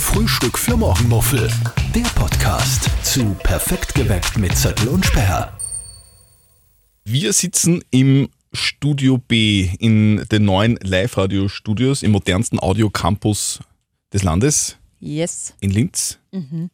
Frühstück 0.00 0.58
für 0.58 0.76
Morgenmuffel. 0.76 1.50
Der 1.94 2.02
Podcast 2.14 2.88
zu 3.02 3.34
Perfekt 3.42 3.94
geweckt 3.94 4.38
mit 4.38 4.56
Zettel 4.56 4.88
und 4.88 5.04
Sperr. 5.04 5.56
Wir 7.04 7.32
sitzen 7.32 7.82
im 7.90 8.28
Studio 8.52 9.18
B 9.18 9.68
in 9.78 10.24
den 10.30 10.44
neuen 10.44 10.78
Live-Radio-Studios 10.82 12.02
im 12.02 12.12
modernsten 12.12 12.60
Audio-Campus 12.60 13.60
des 14.12 14.22
Landes 14.22 14.76
Yes. 15.00 15.54
in 15.60 15.70
Linz. 15.70 16.18
In 16.30 16.70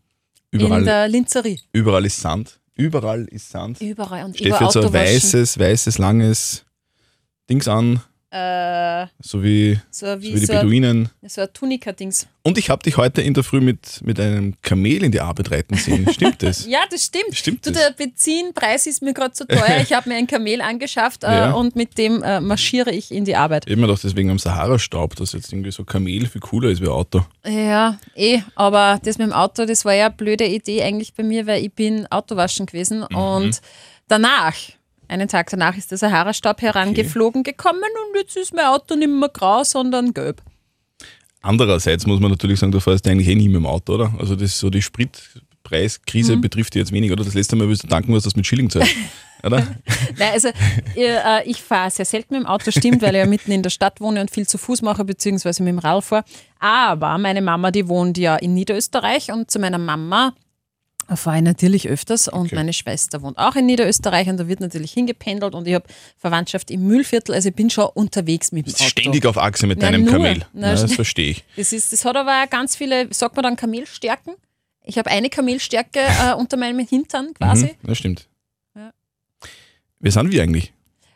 Überall, 0.50 0.84
der 0.84 1.08
Linzerie. 1.08 1.60
überall 1.72 2.04
ist 2.06 2.20
Sand. 2.20 2.60
Überall 2.76 3.24
ist 3.26 3.50
Sand. 3.50 3.80
Überall 3.80 4.24
und 4.24 4.34
Steffi 4.36 4.48
über 4.48 4.60
hat 4.60 4.72
so 4.72 4.82
ein 4.82 4.92
weißes, 4.92 5.58
weißes, 5.58 5.98
langes 5.98 6.64
Dings 7.50 7.68
an, 7.68 8.00
Äh, 8.34 9.06
so 9.22 9.42
wie, 9.44 9.78
so 9.92 10.06
so 10.06 10.20
wie 10.22 10.34
wie 10.34 10.40
die 10.40 10.46
so, 10.46 10.52
ein- 10.54 10.60
Beduinen. 10.62 11.08
so 11.22 11.42
ein 11.42 11.48
Tunika-Dings. 11.52 12.26
Und 12.42 12.58
ich 12.58 12.68
habe 12.68 12.82
dich 12.82 12.96
heute 12.96 13.22
in 13.22 13.32
der 13.32 13.44
Früh 13.44 13.60
mit, 13.60 14.00
mit 14.04 14.18
einem 14.18 14.54
Kamel 14.60 15.04
in 15.04 15.12
die 15.12 15.20
Arbeit 15.20 15.52
reiten 15.52 15.76
sehen. 15.76 16.06
Stimmt 16.12 16.42
das? 16.42 16.66
Ja, 16.66 16.80
das 16.90 17.04
stimmt. 17.04 17.34
Stimmt 17.36 17.64
du, 17.64 17.70
der 17.72 17.92
Benzinpreis 17.92 18.86
ist 18.86 19.02
mir 19.02 19.14
gerade 19.14 19.32
zu 19.32 19.46
teuer. 19.46 19.78
Ich 19.80 19.92
habe 19.92 20.08
mir 20.08 20.16
ein 20.16 20.26
Kamel 20.26 20.60
angeschafft 20.60 21.22
äh, 21.24 21.28
Ja. 21.32 21.52
und 21.52 21.76
mit 21.76 21.96
dem 21.96 22.22
äh, 22.24 22.40
marschiere 22.40 22.90
ich 22.90 23.12
in 23.12 23.24
die 23.24 23.36
Arbeit. 23.36 23.66
Mir 23.68 23.76
gedacht, 23.76 24.02
deswegen 24.02 24.30
am 24.30 24.38
Sahara-Staub, 24.40 25.14
dass 25.16 25.32
jetzt 25.32 25.52
irgendwie 25.52 25.70
so 25.70 25.84
Kamel 25.84 26.26
viel 26.26 26.40
cooler 26.40 26.70
ist 26.70 26.80
wie 26.82 26.86
ein 26.86 26.92
Auto. 26.92 27.24
Ja, 27.46 27.98
eh, 28.16 28.40
aber 28.56 28.98
das 29.04 29.16
mit 29.16 29.28
dem 29.28 29.32
Auto, 29.32 29.64
das 29.64 29.84
war 29.84 29.94
ja 29.94 30.06
eine 30.06 30.14
blöde 30.14 30.44
Idee 30.46 30.82
eigentlich 30.82 31.14
bei 31.14 31.22
mir, 31.22 31.46
weil 31.46 31.64
ich 31.64 31.72
bin 31.72 32.06
Autowaschen 32.10 32.66
gewesen 32.66 33.06
Mhm. 33.10 33.16
und 33.16 33.60
danach, 34.08 34.54
einen 35.08 35.28
Tag 35.28 35.50
danach, 35.50 35.76
ist 35.76 35.90
der 35.90 35.98
Sahara-Staub 35.98 36.60
herangeflogen 36.62 37.42
gekommen 37.42 37.80
und 37.82 38.18
jetzt 38.20 38.36
ist 38.36 38.54
mein 38.54 38.66
Auto 38.66 38.94
nicht 38.96 39.08
mehr 39.08 39.28
grau, 39.28 39.64
sondern 39.64 40.12
gelb. 40.14 40.42
Andererseits 41.42 42.06
muss 42.06 42.20
man 42.20 42.30
natürlich 42.30 42.58
sagen, 42.58 42.72
du 42.72 42.80
fährst 42.80 43.06
eigentlich 43.06 43.28
eh 43.28 43.34
nie 43.34 43.48
mit 43.48 43.56
dem 43.56 43.66
Auto, 43.66 43.94
oder? 43.94 44.14
Also 44.18 44.34
das 44.34 44.44
ist 44.50 44.58
so 44.58 44.70
die 44.70 44.78
Mhm. 44.78 44.82
Spritpreiskrise 45.64 46.36
betrifft 46.38 46.74
dich 46.74 46.80
jetzt 46.80 46.92
wenig, 46.92 47.12
oder? 47.12 47.24
Das 47.24 47.34
letzte 47.34 47.56
Mal 47.56 47.68
willst 47.68 47.82
du 47.84 47.88
danken, 47.88 48.14
was 48.14 48.24
das 48.24 48.34
mit 48.36 48.46
Schilling 48.46 48.70
zahlt, 48.70 48.88
oder? 49.42 49.58
Nein, 50.18 50.32
also 50.32 50.48
äh, 50.96 51.48
ich 51.48 51.62
fahre 51.62 51.90
sehr 51.90 52.06
selten 52.06 52.34
mit 52.34 52.42
dem 52.44 52.46
Auto, 52.46 52.70
stimmt, 52.70 53.02
weil 53.02 53.14
ich 53.14 53.18
ja 53.18 53.26
mitten 53.26 53.52
in 53.52 53.62
der 53.62 53.70
Stadt 53.70 54.00
wohne 54.00 54.20
und 54.22 54.30
viel 54.30 54.46
zu 54.46 54.56
Fuß 54.56 54.82
mache, 54.82 55.04
beziehungsweise 55.04 55.62
mit 55.62 55.72
dem 55.72 55.78
Rad 55.80 56.04
fahre. 56.04 56.24
Aber 56.60 57.18
meine 57.18 57.42
Mama, 57.42 57.70
die 57.70 57.88
wohnt 57.88 58.16
ja 58.16 58.36
in 58.36 58.54
Niederösterreich 58.54 59.30
und 59.30 59.50
zu 59.50 59.58
meiner 59.58 59.78
Mama 59.78 60.32
fahre 61.14 61.36
ich 61.38 61.42
natürlich 61.42 61.88
öfters 61.88 62.28
und 62.28 62.46
Okay. 62.46 62.54
meine 62.56 62.72
Schwester 62.72 63.22
wohnt 63.22 63.38
auch 63.38 63.56
in 63.56 63.66
Niederösterreich 63.66 64.28
und 64.28 64.36
da 64.38 64.48
wird 64.48 64.60
natürlich 64.60 64.92
hingependelt 64.92 65.54
und 65.54 65.66
ich 65.68 65.74
habe 65.74 65.84
Verwandtschaft 66.18 66.70
im 66.70 66.86
Mühlviertel, 66.86 67.34
also 67.34 67.48
ich 67.50 67.54
bin 67.54 67.70
schon 67.70 67.86
unterwegs 67.94 68.52
mit 68.52 68.66
dem 68.66 68.72
Bist 68.72 68.80
Auto. 68.80 68.88
ständig 68.90 69.26
auf 69.26 69.36
Achse 69.38 69.66
mit 69.66 69.82
deinem 69.82 70.02
nur. 70.04 70.12
Kamel. 70.12 70.46
Na, 70.52 70.68
Ja, 70.68 70.72
das 70.72 70.84
st- 70.90 70.94
verstehe 70.94 71.30
ich. 71.30 71.44
Das, 71.56 71.72
ist, 71.72 71.92
das 71.92 72.04
hat 72.04 72.16
aber 72.16 72.46
ganz 72.48 72.76
viele, 72.76 73.12
sagt 73.12 73.36
man 73.36 73.42
dann 73.42 73.56
Kamelstärken? 73.56 74.34
Ich 74.86 74.98
habe 74.98 75.10
eine 75.10 75.30
Kamelstärke 75.30 76.00
äh, 76.00 76.34
unter 76.34 76.56
meinem 76.56 76.86
Hintern 76.86 77.32
quasi. 77.34 77.66
Mhm, 77.82 77.86
das 77.88 77.98
stimmt. 77.98 78.28
Ja. 78.74 78.90
Wer 80.00 80.12
sind 80.12 80.30
wir 80.32 80.42
eigentlich? 80.42 80.72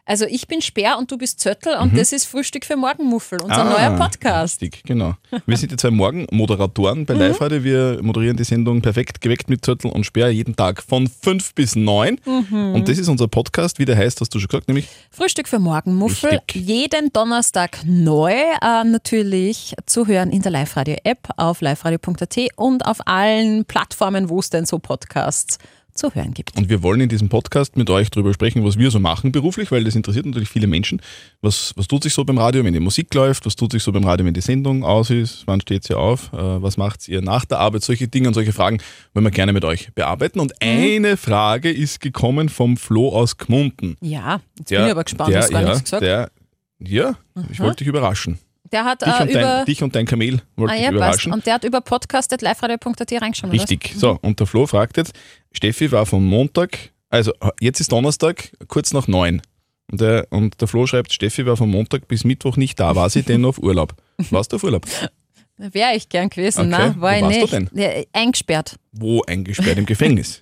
Also 0.09 0.25
ich 0.25 0.49
bin 0.49 0.63
Speer 0.63 0.97
und 0.99 1.11
du 1.11 1.19
bist 1.19 1.39
Zöttl 1.39 1.77
und 1.81 1.97
das 1.97 2.13
ist 2.13 2.25
Frühstück 2.25 2.65
für 2.65 2.77
Morgenmuffel, 2.77 3.41
unser 3.43 3.63
Mhm. 3.65 3.71
Ah, 3.73 3.89
neuer 3.91 3.97
Podcast. 3.99 4.63
Richtig, 4.63 4.83
genau. 4.85 5.15
Wir 5.47 5.57
sind 5.59 5.71
die 5.71 5.77
zwei 5.77 5.91
Morgenmoderatoren 5.91 7.01
Mhm. 7.01 7.07
bei 7.07 7.15
Live 7.15 7.41
Radio. 7.41 7.63
Wir 7.63 7.99
moderieren 8.03 8.37
die 8.37 8.45
Sendung 8.45 8.81
perfekt 8.81 9.21
geweckt 9.21 9.51
mit 9.51 9.65
Zöttl 9.65 9.89
und 9.89 10.05
Sperr 10.05 10.31
jeden 10.31 10.57
Tag 10.57 10.83
von 10.83 11.07
5 11.09 11.55
bis 11.55 11.77
9. 11.77 12.19
Mhm. 12.25 12.75
Und 12.75 12.89
das 12.89 12.97
ist 12.99 13.09
unser 13.09 13.29
Podcast, 13.29 13.79
wie 13.79 13.85
der 13.85 13.97
heißt, 13.99 14.21
hast 14.23 14.35
du 14.35 14.39
schon 14.41 14.49
gesagt, 14.49 14.69
nämlich 14.69 14.89
Frühstück 15.11 15.47
für 15.47 15.59
Morgenmuffel, 15.59 16.31
Richtig. 16.31 16.67
jeden 16.67 17.13
Donnerstag 17.13 17.81
neu, 17.85 18.33
äh, 18.33 18.85
natürlich 18.85 19.75
zu 19.85 20.07
hören 20.07 20.31
in 20.31 20.41
der 20.43 20.53
Live-Radio-App 20.53 21.29
auf 21.37 21.61
liveradio.at 21.61 22.39
und 22.57 22.87
auf 22.87 22.99
allen 23.07 23.65
Plattformen, 23.67 24.31
wo 24.31 24.41
es 24.41 24.49
denn 24.49 24.65
so 24.65 24.79
Podcasts 24.79 25.59
zu 25.99 26.15
hören 26.15 26.33
gibt. 26.33 26.57
Und 26.57 26.69
wir 26.71 26.83
wollen 26.83 27.01
in 27.03 27.09
diesem 27.09 27.29
Podcast 27.29 27.77
mit 27.77 27.91
euch 27.91 28.11
darüber 28.11 28.33
sprechen, 28.33 28.65
was 28.65 28.79
wir 28.79 28.91
so 28.91 28.99
machen 29.01 29.33
beruflich, 29.33 29.71
weil 29.71 29.85
das 29.85 29.95
interessiert 29.97 30.25
natürlich 30.25 30.49
viele 30.49 30.67
Menschen. 30.67 31.03
Was, 31.43 31.73
was 31.77 31.87
tut 31.89 32.03
sich 32.05 32.15
so 32.15 32.25
beim 32.25 32.39
Radio, 32.39 32.65
wenn 32.65 32.73
die 32.73 32.81
Musik 32.81 33.13
läuft? 33.15 33.45
Was 33.45 33.57
tut 33.57 33.73
sich 33.73 33.83
so 33.83 33.93
beim 33.93 34.05
Radio, 34.05 34.25
wenn 34.25 34.35
die 34.35 34.41
Sendung 34.41 34.85
aus 34.85 35.11
ist? 35.11 35.43
Wann 35.47 35.61
steht 35.61 35.85
sie 35.85 35.95
auf? 35.97 36.33
Äh, 36.33 36.37
was 36.63 36.77
macht 36.77 37.07
ihr 37.09 37.21
nach 37.21 37.45
der 37.45 37.59
Arbeit? 37.59 37.83
Solche 37.83 38.09
Dinge 38.09 38.29
und 38.29 38.35
solche 38.35 38.53
Fragen 38.53 38.79
wollen 39.13 39.25
wir 39.27 39.31
gerne 39.31 39.53
mit 39.53 39.65
euch 39.65 39.93
bearbeiten. 39.95 40.41
Und 40.41 40.53
Mhm. 40.63 40.69
eine 40.69 41.17
Frage 41.17 41.71
ist 41.71 42.01
gekommen 42.01 42.49
vom 42.49 42.77
Flo 42.77 43.09
aus 43.11 43.37
Gmunden. 43.37 43.97
Ja, 44.01 44.41
jetzt 44.59 44.69
bin 44.71 44.85
ich 44.87 44.91
aber 44.91 45.05
gespannt, 45.05 45.35
du 45.35 45.39
hast 45.39 45.51
gar 45.51 45.63
ja, 45.63 45.69
nichts 45.69 45.85
gesagt. 45.85 46.03
Der, 46.03 46.31
ja, 46.81 47.17
ich 47.51 47.61
wollte 47.61 47.79
dich 47.79 47.89
überraschen. 47.89 48.39
Der 48.73 48.85
hat 48.85 49.03
Dich, 49.03 49.09
äh, 49.09 49.23
und 49.23 49.31
über... 49.31 49.41
dein, 49.41 49.67
dich 49.67 49.83
und 49.83 49.95
dein 49.95 50.07
Kamel 50.07 50.43
wollte 50.57 50.75
ah 50.75 50.77
ja, 50.77 50.83
passt. 50.85 50.95
überraschen. 50.95 51.33
Und 51.33 51.47
der 51.47 51.55
hat 51.55 51.65
über 51.65 51.81
reingeschaut, 53.19 53.51
oder 53.51 53.59
was? 53.59 53.71
Richtig. 53.71 53.95
So, 53.97 54.19
und 54.23 54.39
der 54.41 54.47
Flo 54.47 54.67
fragt 54.67 54.97
jetzt, 54.97 55.13
Steffi 55.53 55.91
war 55.93 56.07
vom 56.07 56.27
Montag, 56.27 56.91
also 57.11 57.33
jetzt 57.61 57.81
ist 57.81 57.93
Donnerstag, 57.93 58.53
kurz 58.69 58.93
nach 58.93 59.09
neun. 59.09 59.43
Und 59.91 60.01
der, 60.03 60.27
und 60.31 60.61
der 60.61 60.69
Flo 60.69 60.87
schreibt, 60.87 61.13
Steffi 61.13 61.47
war 61.47 61.57
vom 61.57 61.71
Montag 61.71 62.09
bis 62.09 62.25
Mittwoch 62.25 62.57
nicht 62.57 62.79
da, 62.79 62.95
war 62.95 63.09
sie 63.09 63.23
denn 63.23 63.45
auf 63.47 63.59
Urlaub? 63.59 63.95
Warst 64.31 64.53
du 64.53 64.57
auf 64.57 64.65
Urlaub? 64.65 64.87
Wäre 65.61 65.97
ich 65.97 66.09
gern 66.09 66.31
gewesen, 66.31 66.73
Okay. 66.73 66.89
ne? 66.89 66.95
War 66.99 67.13
Wo 67.13 67.17
ich 67.17 67.23
warst 67.23 67.37
du 67.37 67.41
nicht. 67.41 67.53
denn? 67.53 67.71
Ja, 67.75 67.89
eingesperrt. 68.13 68.77
Wo 68.93 69.23
eingesperrt? 69.23 69.77
Im 69.79 69.87
Gefängnis? 69.87 70.41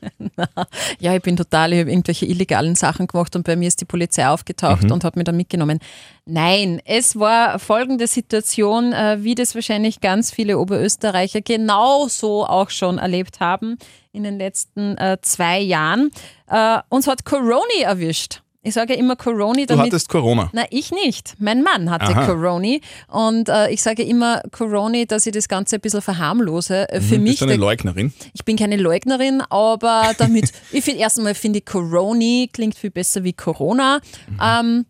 Ja, 1.00 1.14
ich 1.16 1.22
bin 1.22 1.36
total, 1.36 1.72
ich 1.72 1.80
habe 1.80 1.90
irgendwelche 1.90 2.26
illegalen 2.26 2.74
Sachen 2.74 3.06
gemacht 3.06 3.34
und 3.34 3.44
bei 3.44 3.56
mir 3.56 3.66
ist 3.68 3.80
die 3.80 3.86
Polizei 3.86 4.28
aufgetaucht 4.28 4.84
Mhm. 4.84 4.92
und 4.92 5.04
hat 5.04 5.16
mich 5.16 5.24
dann 5.24 5.36
mitgenommen. 5.36 5.78
Nein, 6.26 6.80
es 6.84 7.18
war 7.18 7.58
folgende 7.58 8.06
Situation, 8.06 8.92
äh, 8.92 9.18
wie 9.22 9.34
das 9.34 9.54
wahrscheinlich 9.54 10.00
ganz 10.00 10.30
viele 10.30 10.58
Oberösterreicher 10.58 11.40
genauso 11.40 12.44
auch 12.46 12.70
schon 12.70 12.98
erlebt 12.98 13.40
haben 13.40 13.78
in 14.12 14.22
den 14.22 14.38
letzten 14.38 14.96
äh, 14.98 15.18
zwei 15.22 15.58
Jahren. 15.60 16.10
Äh, 16.48 16.78
uns 16.90 17.06
hat 17.06 17.24
Corona 17.24 17.62
erwischt. 17.82 18.42
Ich 18.66 18.74
sage 18.74 18.94
ja 18.94 18.98
immer 18.98 19.14
Corona, 19.16 19.64
Du 19.64 19.78
hattest 19.78 20.08
Corona. 20.08 20.50
na, 20.52 20.64
ich 20.70 20.90
nicht. 20.90 21.34
Mein 21.38 21.62
Mann 21.62 21.88
hatte 21.90 22.06
Aha. 22.16 22.26
Corona 22.26 22.78
und 23.08 23.48
äh, 23.48 23.70
ich 23.70 23.80
sage 23.82 24.02
immer 24.02 24.42
Corona, 24.50 25.04
dass 25.04 25.24
ich 25.26 25.32
das 25.32 25.48
Ganze 25.48 25.76
ein 25.76 25.80
bisschen 25.80 26.02
verharmlose. 26.02 26.88
Äh, 26.90 27.00
Für 27.00 27.18
mich, 27.18 27.32
Bist 27.32 27.40
du 27.42 27.44
eine 27.44 27.52
der, 27.52 27.60
Leugnerin? 27.60 28.12
ich 28.34 28.44
bin 28.44 28.56
keine 28.56 28.76
Leugnerin, 28.76 29.40
aber 29.48 30.12
damit, 30.18 30.52
ich 30.72 30.84
finde 30.84 31.00
erst 31.00 31.18
einmal 31.18 31.34
finde 31.34 31.60
ich 31.60 31.64
Corona 31.64 32.46
klingt 32.52 32.74
viel 32.76 32.90
besser 32.90 33.22
wie 33.24 33.32
Corona. 33.32 34.00
Ähm, 34.42 34.84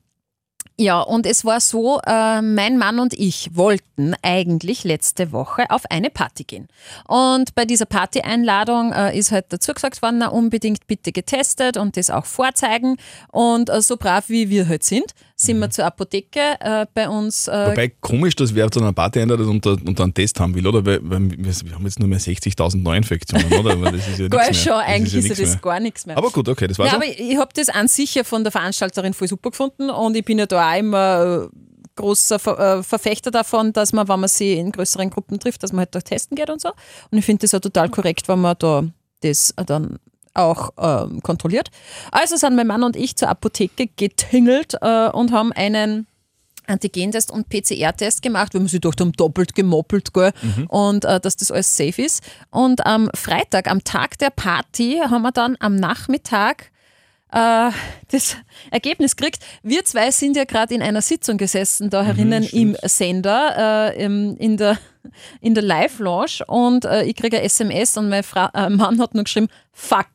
ja, 0.78 1.00
und 1.00 1.25
es 1.25 1.44
war 1.47 1.60
so, 1.60 2.00
äh, 2.06 2.42
mein 2.42 2.76
Mann 2.76 2.98
und 2.98 3.14
ich 3.14 3.56
wollten 3.56 4.14
eigentlich 4.20 4.84
letzte 4.84 5.32
Woche 5.32 5.70
auf 5.70 5.82
eine 5.91 6.10
Party 6.10 6.44
gehen. 6.44 6.69
Und 7.09 7.54
bei 7.54 7.64
dieser 7.64 7.87
Party-Einladung 7.87 8.92
äh, 8.92 9.19
ist 9.19 9.32
halt 9.32 9.47
dazu 9.48 9.72
gesagt 9.72 10.03
worden, 10.03 10.19
na, 10.19 10.28
unbedingt 10.28 10.86
bitte 10.86 11.12
getestet 11.12 11.78
und 11.78 11.97
das 11.97 12.10
auch 12.10 12.26
vorzeigen. 12.26 12.98
Und 13.32 13.70
äh, 13.70 13.81
so 13.81 13.97
brav 13.97 14.28
wie 14.28 14.50
wir 14.50 14.69
halt 14.69 14.84
sind, 14.84 15.15
sind 15.38 15.58
wir 15.58 15.69
zur 15.69 15.84
Apotheke 15.84 16.56
äh, 16.60 16.86
bei 16.94 17.08
uns. 17.08 17.47
Äh, 17.47 17.70
Wobei 17.70 17.88
komisch, 18.00 18.34
dass 18.36 18.54
wer 18.54 18.70
zu 18.70 18.80
einer 18.80 18.94
Party 18.94 19.20
einladet 19.20 19.47
und, 19.47 19.64
und 19.66 20.00
einen 20.00 20.14
Test 20.14 20.41
haben 20.41 20.54
will, 20.54 20.66
oder? 20.66 20.84
Weil, 20.84 20.98
weil 21.02 21.30
wir, 21.30 21.54
wir 21.64 21.74
haben 21.74 21.84
jetzt 21.84 21.98
nur 21.98 22.08
mehr 22.08 22.19
60.000 22.19 22.78
Neuinfektionen, 22.78 23.52
oder? 23.52 23.80
Weil 23.80 23.92
das 23.92 24.08
ist 24.08 24.19
ja 24.19 24.28
gar 24.30 24.54
schon, 24.54 24.72
eigentlich 24.72 25.12
ja 25.12 25.19
ist 25.19 25.28
ja 25.28 25.44
das 25.44 25.54
mehr. 25.54 25.60
gar 25.60 25.80
nichts 25.80 26.06
mehr. 26.06 26.16
Aber 26.16 26.30
gut, 26.30 26.48
okay, 26.48 26.66
das 26.66 26.78
war's. 26.78 26.91
Ja, 26.91 26.97
aber 26.97 27.06
ich, 27.06 27.20
ich 27.20 27.36
habe 27.36 27.50
das 27.54 27.69
an 27.69 27.86
sich 27.86 28.14
ja 28.14 28.24
von 28.24 28.44
der 28.44 28.50
Veranstalterin 28.50 29.12
voll 29.12 29.28
super 29.28 29.50
gefunden 29.50 29.91
und 29.91 30.16
ich 30.16 30.24
bin 30.24 30.38
ja 30.38 30.47
da 30.47 30.72
auch 30.72 30.78
immer 30.78 31.48
äh, 31.53 31.56
großer 31.97 32.38
Ver, 32.38 32.78
äh, 32.78 32.82
Verfechter 32.82 33.30
davon, 33.30 33.74
dass 33.74 33.92
man, 33.92 34.08
wenn 34.08 34.20
man 34.20 34.28
sie 34.28 34.54
in 34.54 34.72
größeren 34.72 35.10
Gruppen 35.10 35.38
trifft, 35.38 35.62
dass 35.62 35.72
man 35.72 35.80
halt 35.80 35.94
da 35.94 36.00
testen 36.00 36.36
geht 36.36 36.48
und 36.48 36.62
so. 36.62 36.70
Und 37.10 37.18
ich 37.18 37.24
finde 37.26 37.42
das 37.42 37.54
auch 37.54 37.60
total 37.60 37.91
korrekt, 37.91 38.28
wenn 38.28 38.41
man 38.41 38.56
da 38.58 38.84
das 39.20 39.54
dann 39.66 39.98
auch 40.36 40.70
ähm, 40.78 41.22
kontrolliert. 41.22 41.70
Also 42.12 42.36
sind 42.36 42.56
mein 42.56 42.66
Mann 42.66 42.82
und 42.82 42.97
ich 42.97 43.16
zur 43.16 43.28
Apotheke 43.28 43.88
getingelt 43.97 44.74
äh, 44.80 45.08
und 45.08 45.32
haben 45.32 45.52
einen 45.52 46.06
Antigentest 46.66 47.30
und 47.30 47.48
PCR-Test 47.48 48.22
gemacht, 48.22 48.54
weil 48.54 48.62
wir 48.62 48.69
sich 48.69 48.80
gedacht 48.80 49.00
haben, 49.00 49.12
doppelt 49.12 49.54
gemoppelt, 49.54 50.12
gell? 50.12 50.32
und 50.69 51.04
äh, 51.04 51.21
dass 51.21 51.36
das 51.36 51.50
alles 51.50 51.77
safe 51.77 52.03
ist. 52.03 52.22
Und 52.50 52.84
am 52.86 53.09
Freitag, 53.15 53.71
am 53.71 53.84
Tag 53.84 54.18
der 54.18 54.30
Party, 54.30 55.00
haben 55.09 55.22
wir 55.22 55.33
dann 55.33 55.56
am 55.60 55.77
Nachmittag 55.77 56.71
äh, 57.33 57.71
das 58.11 58.37
Ergebnis 58.71 59.17
gekriegt. 59.17 59.45
Wir 59.63 59.84
zwei 59.84 60.11
sind 60.11 60.37
ja 60.37 60.45
gerade 60.45 60.75
in 60.75 60.83
einer 60.83 61.03
Sitzung 61.03 61.39
gesessen, 61.39 61.91
da 61.91 62.03
herinnen 62.03 62.45
im 62.45 62.77
Sender, 62.83 63.93
äh, 63.95 64.05
im, 64.05 64.37
in 64.39 64.57
der, 64.57 64.78
in 65.41 65.55
der 65.55 65.63
Live-Lounge 65.63 66.45
und 66.47 66.84
äh, 66.84 67.05
ich 67.05 67.17
kriege 67.17 67.39
ein 67.39 67.45
SMS 67.45 67.97
und 67.97 68.09
mein 68.09 68.23
Fra 68.23 68.51
äh, 68.55 68.71
Mann 68.71 69.01
hat 69.01 69.15
nur 69.15 69.25
geschrieben, 69.25 69.49
fuck, 69.73 70.07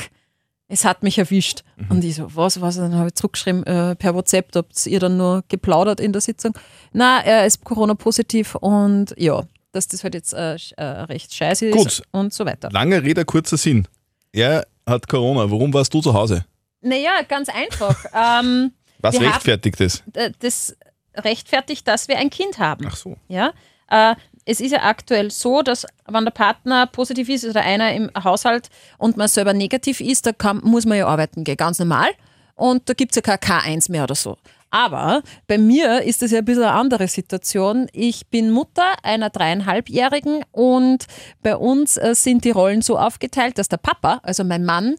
es 0.68 0.86
hat 0.86 1.04
mich 1.04 1.18
erwischt. 1.18 1.64
Und 1.90 2.04
ich 2.06 2.16
so, 2.16 2.34
was, 2.34 2.62
was? 2.62 2.78
Dann 2.78 2.96
habe 2.96 3.10
ich 3.10 3.16
zurückgeschrieben 3.16 3.66
äh, 3.66 3.96
per 3.96 4.16
WhatsApp, 4.16 4.56
habt 4.56 4.86
ihr 4.86 5.00
dann 5.02 5.18
nur 5.18 5.44
geplaudert 5.50 6.00
in 6.00 6.14
der 6.14 6.22
Sitzung. 6.22 6.54
Na, 6.94 7.20
er 7.20 7.46
ist 7.46 7.64
Corona-positiv 7.66 8.56
und 8.56 9.14
ja, 9.18 9.44
dass 9.74 9.90
das 9.90 10.04
halt 10.04 10.14
jetzt 10.14 10.32
äh, 10.34 10.56
recht 10.84 11.34
scheiße 11.34 11.68
ist 11.68 11.76
Gut. 11.76 12.04
und 12.12 12.34
so 12.34 12.46
weiter. 12.46 12.70
Lange 12.72 13.04
Rede, 13.04 13.26
kurzer 13.26 13.58
Sinn. 13.58 13.86
Er 14.32 14.66
hat 14.86 15.10
Corona. 15.10 15.52
Warum 15.52 15.74
warst 15.74 15.94
du 15.94 16.02
zu 16.02 16.14
Hause? 16.14 16.46
Naja, 16.82 17.22
ganz 17.28 17.50
einfach. 17.50 18.06
ähm, 18.14 18.74
Was 19.00 19.14
Wir 19.20 19.22
haben- 19.28 19.34
rechtfertigt 19.34 19.82
es? 19.82 20.04
äh, 20.14 20.32
das 20.40 20.76
rechtfertigt, 21.16 21.88
dass 21.88 22.08
wir 22.08 22.18
ein 22.18 22.30
Kind 22.30 22.60
haben. 22.60 22.86
Ach 22.88 22.96
so. 22.96 23.18
Ja? 23.28 23.52
Äh, 23.90 24.16
es 24.46 24.60
ist 24.60 24.72
ja 24.72 24.84
aktuell 24.84 25.30
so, 25.30 25.62
dass 25.62 25.86
wenn 26.08 26.24
der 26.26 26.32
Partner 26.32 26.88
positiv 26.88 27.30
ist 27.30 27.46
oder 27.46 27.62
einer 27.62 27.94
im 27.94 28.10
Haushalt 28.24 28.70
und 28.98 29.18
man 29.18 29.28
selber 29.28 29.54
negativ 29.54 30.02
ist, 30.02 30.26
da 30.26 30.32
kann, 30.32 30.62
muss 30.64 30.86
man 30.86 30.98
ja 30.98 31.08
arbeiten 31.08 31.44
gehen, 31.44 31.58
ganz 31.58 31.80
normal. 31.80 32.10
Und 32.56 32.90
da 32.90 32.94
gibt 32.94 33.12
es 33.12 33.16
ja 33.18 33.22
kein 33.22 33.38
K1 33.38 33.92
mehr 33.92 34.04
oder 34.04 34.16
so. 34.16 34.38
Aber 34.72 35.22
bei 35.48 35.58
mir 35.58 36.02
ist 36.04 36.22
das 36.22 36.32
ja 36.32 36.40
ein 36.40 36.46
bisschen 36.46 36.64
eine 36.64 36.72
andere 36.72 37.08
Situation. 37.08 37.88
Ich 37.92 38.28
bin 38.28 38.52
Mutter 38.52 38.86
einer 39.04 39.30
dreieinhalbjährigen 39.30 40.44
und 40.52 41.06
bei 41.44 41.56
uns 41.58 41.98
äh, 41.98 42.16
sind 42.16 42.46
die 42.46 42.52
Rollen 42.52 42.82
so 42.82 42.98
aufgeteilt, 42.98 43.58
dass 43.58 43.68
der 43.68 43.78
Papa, 43.78 44.22
also 44.24 44.44
mein 44.46 44.64
Mann, 44.64 44.96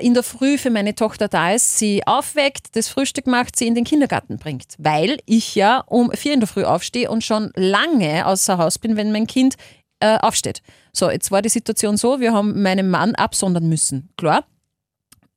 in 0.00 0.14
der 0.14 0.22
Früh 0.22 0.58
für 0.58 0.70
meine 0.70 0.94
Tochter 0.94 1.26
da 1.26 1.52
ist, 1.52 1.78
sie 1.78 2.06
aufweckt, 2.06 2.76
das 2.76 2.88
Frühstück 2.88 3.26
macht, 3.26 3.56
sie 3.56 3.66
in 3.66 3.74
den 3.74 3.82
Kindergarten 3.82 4.38
bringt. 4.38 4.76
Weil 4.78 5.18
ich 5.26 5.56
ja 5.56 5.80
um 5.86 6.12
vier 6.12 6.34
in 6.34 6.40
der 6.40 6.46
Früh 6.46 6.62
aufstehe 6.62 7.10
und 7.10 7.24
schon 7.24 7.50
lange 7.56 8.24
außer 8.26 8.58
Haus 8.58 8.78
bin, 8.78 8.96
wenn 8.96 9.10
mein 9.10 9.26
Kind 9.26 9.56
äh, 9.98 10.18
aufsteht. 10.18 10.62
So, 10.92 11.10
jetzt 11.10 11.30
war 11.30 11.42
die 11.42 11.48
Situation 11.48 11.96
so, 11.96 12.20
wir 12.20 12.32
haben 12.32 12.62
meinen 12.62 12.90
Mann 12.90 13.14
absondern 13.14 13.68
müssen. 13.68 14.10
Klar, 14.16 14.44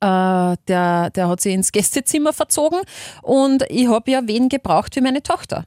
äh, 0.00 0.56
der, 0.68 1.10
der 1.10 1.28
hat 1.28 1.40
sich 1.40 1.54
ins 1.54 1.72
Gästezimmer 1.72 2.32
verzogen 2.32 2.80
und 3.22 3.64
ich 3.68 3.88
habe 3.88 4.10
ja 4.10 4.20
wen 4.26 4.48
gebraucht 4.48 4.94
für 4.94 5.00
meine 5.00 5.22
Tochter. 5.22 5.64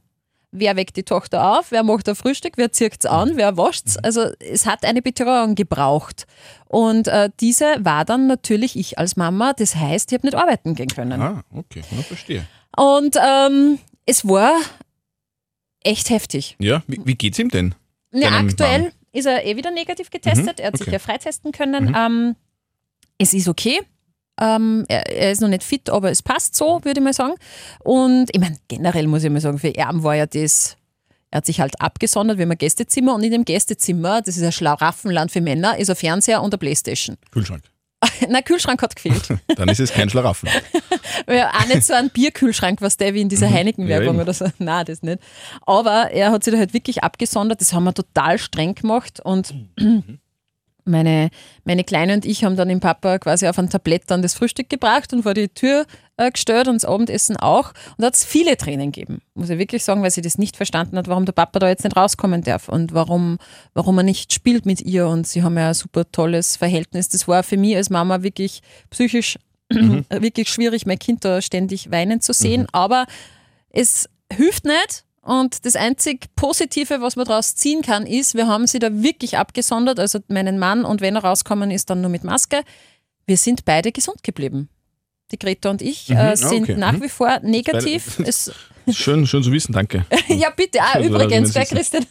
Wer 0.51 0.75
weckt 0.75 0.97
die 0.97 1.03
Tochter 1.03 1.59
auf? 1.59 1.71
Wer 1.71 1.83
macht 1.83 2.09
ein 2.09 2.15
Frühstück? 2.15 2.53
Wer 2.57 2.71
zirkt 2.71 3.05
es 3.05 3.09
an? 3.09 3.33
Wer 3.35 3.55
wascht's? 3.55 3.97
Also 3.97 4.31
es 4.39 4.65
hat 4.65 4.83
eine 4.83 5.01
Betreuung 5.03 5.53
gebraucht. 5.53 6.25
Und 6.65 7.07
äh, 7.07 7.29
diese 7.39 7.75
war 7.85 8.03
dann 8.03 8.25
natürlich 8.25 8.75
ich 8.75 8.97
als 8.97 9.15
Mama. 9.15 9.53
Das 9.53 9.75
heißt, 9.75 10.11
ich 10.11 10.17
habe 10.17 10.25
nicht 10.25 10.35
arbeiten 10.35 10.73
gehen 10.73 10.87
können. 10.89 11.21
Ah, 11.21 11.43
okay, 11.53 11.83
ja, 11.95 12.01
verstehe. 12.01 12.47
Und 12.75 13.15
ähm, 13.23 13.77
es 14.07 14.27
war 14.27 14.57
echt 15.83 16.09
heftig. 16.09 16.55
Ja, 16.59 16.81
wie, 16.87 16.99
wie 17.05 17.15
geht's 17.15 17.37
ihm 17.37 17.49
denn? 17.49 17.75
Ja, 18.11 18.29
aktuell 18.39 18.81
Mann? 18.83 18.91
ist 19.11 19.27
er 19.27 19.45
eh 19.45 19.55
wieder 19.55 19.69
negativ 19.69 20.09
getestet. 20.09 20.57
Mhm, 20.57 20.63
Er 20.63 20.67
hat 20.67 20.77
sich 20.77 20.87
okay. 20.87 20.93
ja 20.95 20.99
freitesten 20.99 21.51
können. 21.51 21.89
Mhm. 21.89 21.95
Ähm, 21.95 22.35
es 23.19 23.33
ist 23.33 23.47
okay. 23.47 23.81
Ähm, 24.39 24.85
er, 24.87 25.05
er 25.09 25.31
ist 25.31 25.41
noch 25.41 25.49
nicht 25.49 25.63
fit, 25.63 25.89
aber 25.89 26.09
es 26.11 26.21
passt 26.21 26.55
so, 26.55 26.79
würde 26.83 26.99
ich 26.99 27.03
mal 27.03 27.13
sagen. 27.13 27.33
Und 27.79 28.27
ich 28.31 28.39
meine, 28.39 28.57
generell 28.67 29.07
muss 29.07 29.23
ich 29.23 29.29
mal 29.29 29.41
sagen, 29.41 29.59
für 29.59 29.67
ihn 29.69 30.03
war 30.03 30.15
ja 30.15 30.25
das, 30.25 30.77
er 31.31 31.37
hat 31.37 31.45
sich 31.45 31.59
halt 31.59 31.79
abgesondert, 31.81 32.37
wir 32.37 32.43
haben 32.45 32.51
ein 32.51 32.57
Gästezimmer 32.57 33.15
und 33.15 33.23
in 33.23 33.31
dem 33.31 33.45
Gästezimmer, 33.45 34.21
das 34.21 34.37
ist 34.37 34.43
ein 34.43 34.51
Schlaraffenland 34.51 35.31
für 35.31 35.41
Männer, 35.41 35.77
ist 35.77 35.89
ein 35.89 35.95
Fernseher 35.95 36.41
und 36.41 36.53
ein 36.53 36.59
Playstation. 36.59 37.17
Kühlschrank. 37.31 37.63
Nein, 38.29 38.43
Kühlschrank 38.45 38.81
hat 38.81 38.95
gefehlt. 38.95 39.27
Dann 39.57 39.67
ist 39.67 39.79
es 39.81 39.91
kein 39.91 40.09
Schlaraffen. 40.09 40.49
Ja, 41.27 41.49
auch 41.49 41.67
nicht 41.67 41.83
so 41.83 41.93
ein 41.93 42.09
Bierkühlschrank, 42.11 42.81
was 42.81 42.95
der 42.97 43.13
wie 43.13 43.21
in 43.21 43.29
dieser 43.29 43.49
Heineken-Werbung 43.49 44.13
Mhm. 44.13 44.19
Ja, 44.19 44.21
eben. 44.21 44.21
oder 44.21 44.33
so. 44.33 44.45
Nein, 44.57 44.85
das 44.85 45.01
nicht. 45.03 45.19
Aber 45.65 46.11
er 46.11 46.31
hat 46.31 46.43
sich 46.43 46.53
da 46.53 46.59
halt 46.59 46.73
wirklich 46.73 47.03
abgesondert. 47.03 47.59
Das 47.61 47.73
haben 47.73 47.83
wir 47.83 47.93
total 47.93 48.37
streng 48.37 48.73
gemacht. 48.73 49.19
Und 49.19 49.53
meine, 50.85 51.29
meine 51.63 51.83
Kleine 51.83 52.13
und 52.13 52.25
ich 52.25 52.43
haben 52.43 52.55
dann 52.55 52.69
dem 52.69 52.79
Papa 52.79 53.19
quasi 53.19 53.47
auf 53.47 53.59
ein 53.59 53.69
Tablett 53.69 54.03
dann 54.07 54.21
das 54.21 54.33
Frühstück 54.33 54.69
gebracht 54.69 55.13
und 55.13 55.23
vor 55.23 55.33
die 55.33 55.49
Tür 55.49 55.85
äh, 56.17 56.31
gestellt 56.31 56.67
und 56.67 56.75
das 56.75 56.85
Abendessen 56.85 57.37
auch. 57.37 57.69
Und 57.69 57.99
da 57.99 58.07
hat 58.07 58.15
es 58.15 58.25
viele 58.25 58.57
Tränen 58.57 58.91
gegeben, 58.91 59.21
muss 59.33 59.49
ich 59.49 59.57
wirklich 59.57 59.83
sagen, 59.83 60.01
weil 60.01 60.11
sie 60.11 60.21
das 60.21 60.37
nicht 60.37 60.57
verstanden 60.57 60.97
hat, 60.97 61.07
warum 61.07 61.25
der 61.25 61.33
Papa 61.33 61.59
da 61.59 61.67
jetzt 61.67 61.83
nicht 61.83 61.95
rauskommen 61.95 62.43
darf 62.43 62.69
und 62.69 62.93
warum, 62.93 63.37
warum 63.73 63.97
er 63.97 64.03
nicht 64.03 64.33
spielt 64.33 64.65
mit 64.65 64.81
ihr. 64.81 65.07
Und 65.07 65.27
sie 65.27 65.43
haben 65.43 65.57
ja 65.57 65.69
ein 65.69 65.73
super 65.73 66.09
tolles 66.11 66.57
Verhältnis. 66.57 67.09
Das 67.09 67.27
war 67.27 67.43
für 67.43 67.57
mich 67.57 67.75
als 67.75 67.89
Mama 67.89 68.23
wirklich 68.23 68.61
psychisch 68.89 69.37
wirklich 69.69 70.49
schwierig, 70.49 70.85
mein 70.85 70.99
Kind 70.99 71.23
da 71.23 71.41
ständig 71.41 71.91
weinen 71.91 72.21
zu 72.21 72.33
sehen. 72.33 72.67
Aber 72.71 73.05
es 73.69 74.09
hilft 74.31 74.65
nicht. 74.65 75.05
Und 75.29 75.63
das 75.63 75.75
einzig 75.75 76.25
Positive, 76.35 77.01
was 77.01 77.15
man 77.15 77.27
daraus 77.27 77.53
ziehen 77.53 77.83
kann, 77.83 78.07
ist, 78.07 78.33
wir 78.33 78.47
haben 78.47 78.65
sie 78.65 78.79
da 78.79 78.89
wirklich 79.03 79.37
abgesondert, 79.37 79.99
also 79.99 80.17
meinen 80.27 80.57
Mann 80.57 80.85
und 80.85 81.01
wenn 81.01 81.15
er 81.15 81.23
rauskommen 81.23 81.69
ist, 81.69 81.91
dann 81.91 82.01
nur 82.01 82.09
mit 82.09 82.23
Maske. 82.23 82.63
Wir 83.27 83.37
sind 83.37 83.63
beide 83.63 83.91
gesund 83.91 84.23
geblieben. 84.23 84.69
Die 85.31 85.37
Greta 85.37 85.69
und 85.69 85.83
ich 85.83 86.09
Mhm, 86.09 86.15
äh, 86.15 86.19
ah, 86.19 86.35
sind 86.35 86.63
okay. 86.63 86.75
nach 86.77 86.93
Mhm. 86.93 87.03
wie 87.03 87.09
vor 87.09 87.39
negativ. 87.43 88.17
Es, 88.25 88.51
Schön, 88.93 89.25
schön 89.27 89.43
zu 89.43 89.51
wissen, 89.51 89.73
danke. 89.73 90.05
ja, 90.27 90.49
bitte, 90.49 90.79
ah, 90.81 90.93
Also, 90.93 91.09
übrigens, 91.09 91.53
Sie- 91.53 91.59
Christian. 91.65 92.05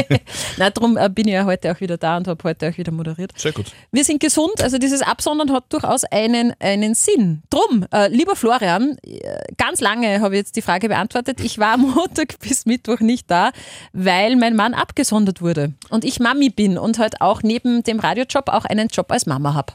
Na, 0.56 0.70
darum 0.70 0.96
äh, 0.96 1.08
bin 1.08 1.28
ich 1.28 1.34
ja 1.34 1.44
heute 1.44 1.70
auch 1.72 1.80
wieder 1.80 1.96
da 1.96 2.16
und 2.16 2.26
habe 2.28 2.42
heute 2.44 2.68
auch 2.68 2.76
wieder 2.78 2.92
moderiert. 2.92 3.32
Sehr 3.36 3.52
gut. 3.52 3.66
Wir 3.92 4.04
sind 4.04 4.20
gesund, 4.20 4.62
also 4.62 4.78
dieses 4.78 5.02
Absondern 5.02 5.52
hat 5.52 5.72
durchaus 5.72 6.04
einen, 6.04 6.54
einen 6.60 6.94
Sinn. 6.94 7.42
Drum, 7.50 7.86
äh, 7.92 8.08
lieber 8.08 8.36
Florian, 8.36 8.96
äh, 9.02 9.20
ganz 9.56 9.80
lange 9.80 10.20
habe 10.20 10.34
ich 10.34 10.40
jetzt 10.40 10.56
die 10.56 10.62
Frage 10.62 10.88
beantwortet. 10.88 11.40
Ich 11.40 11.58
war 11.58 11.74
am 11.74 11.82
Montag 11.94 12.38
bis 12.40 12.66
Mittwoch 12.66 13.00
nicht 13.00 13.30
da, 13.30 13.50
weil 13.92 14.36
mein 14.36 14.56
Mann 14.56 14.74
abgesondert 14.74 15.40
wurde 15.42 15.74
und 15.90 16.04
ich 16.04 16.20
Mami 16.20 16.50
bin 16.50 16.78
und 16.78 16.98
halt 16.98 17.20
auch 17.20 17.42
neben 17.42 17.82
dem 17.82 18.00
Radiojob 18.00 18.48
auch 18.48 18.64
einen 18.64 18.88
Job 18.88 19.10
als 19.12 19.26
Mama 19.26 19.54
habe. 19.54 19.72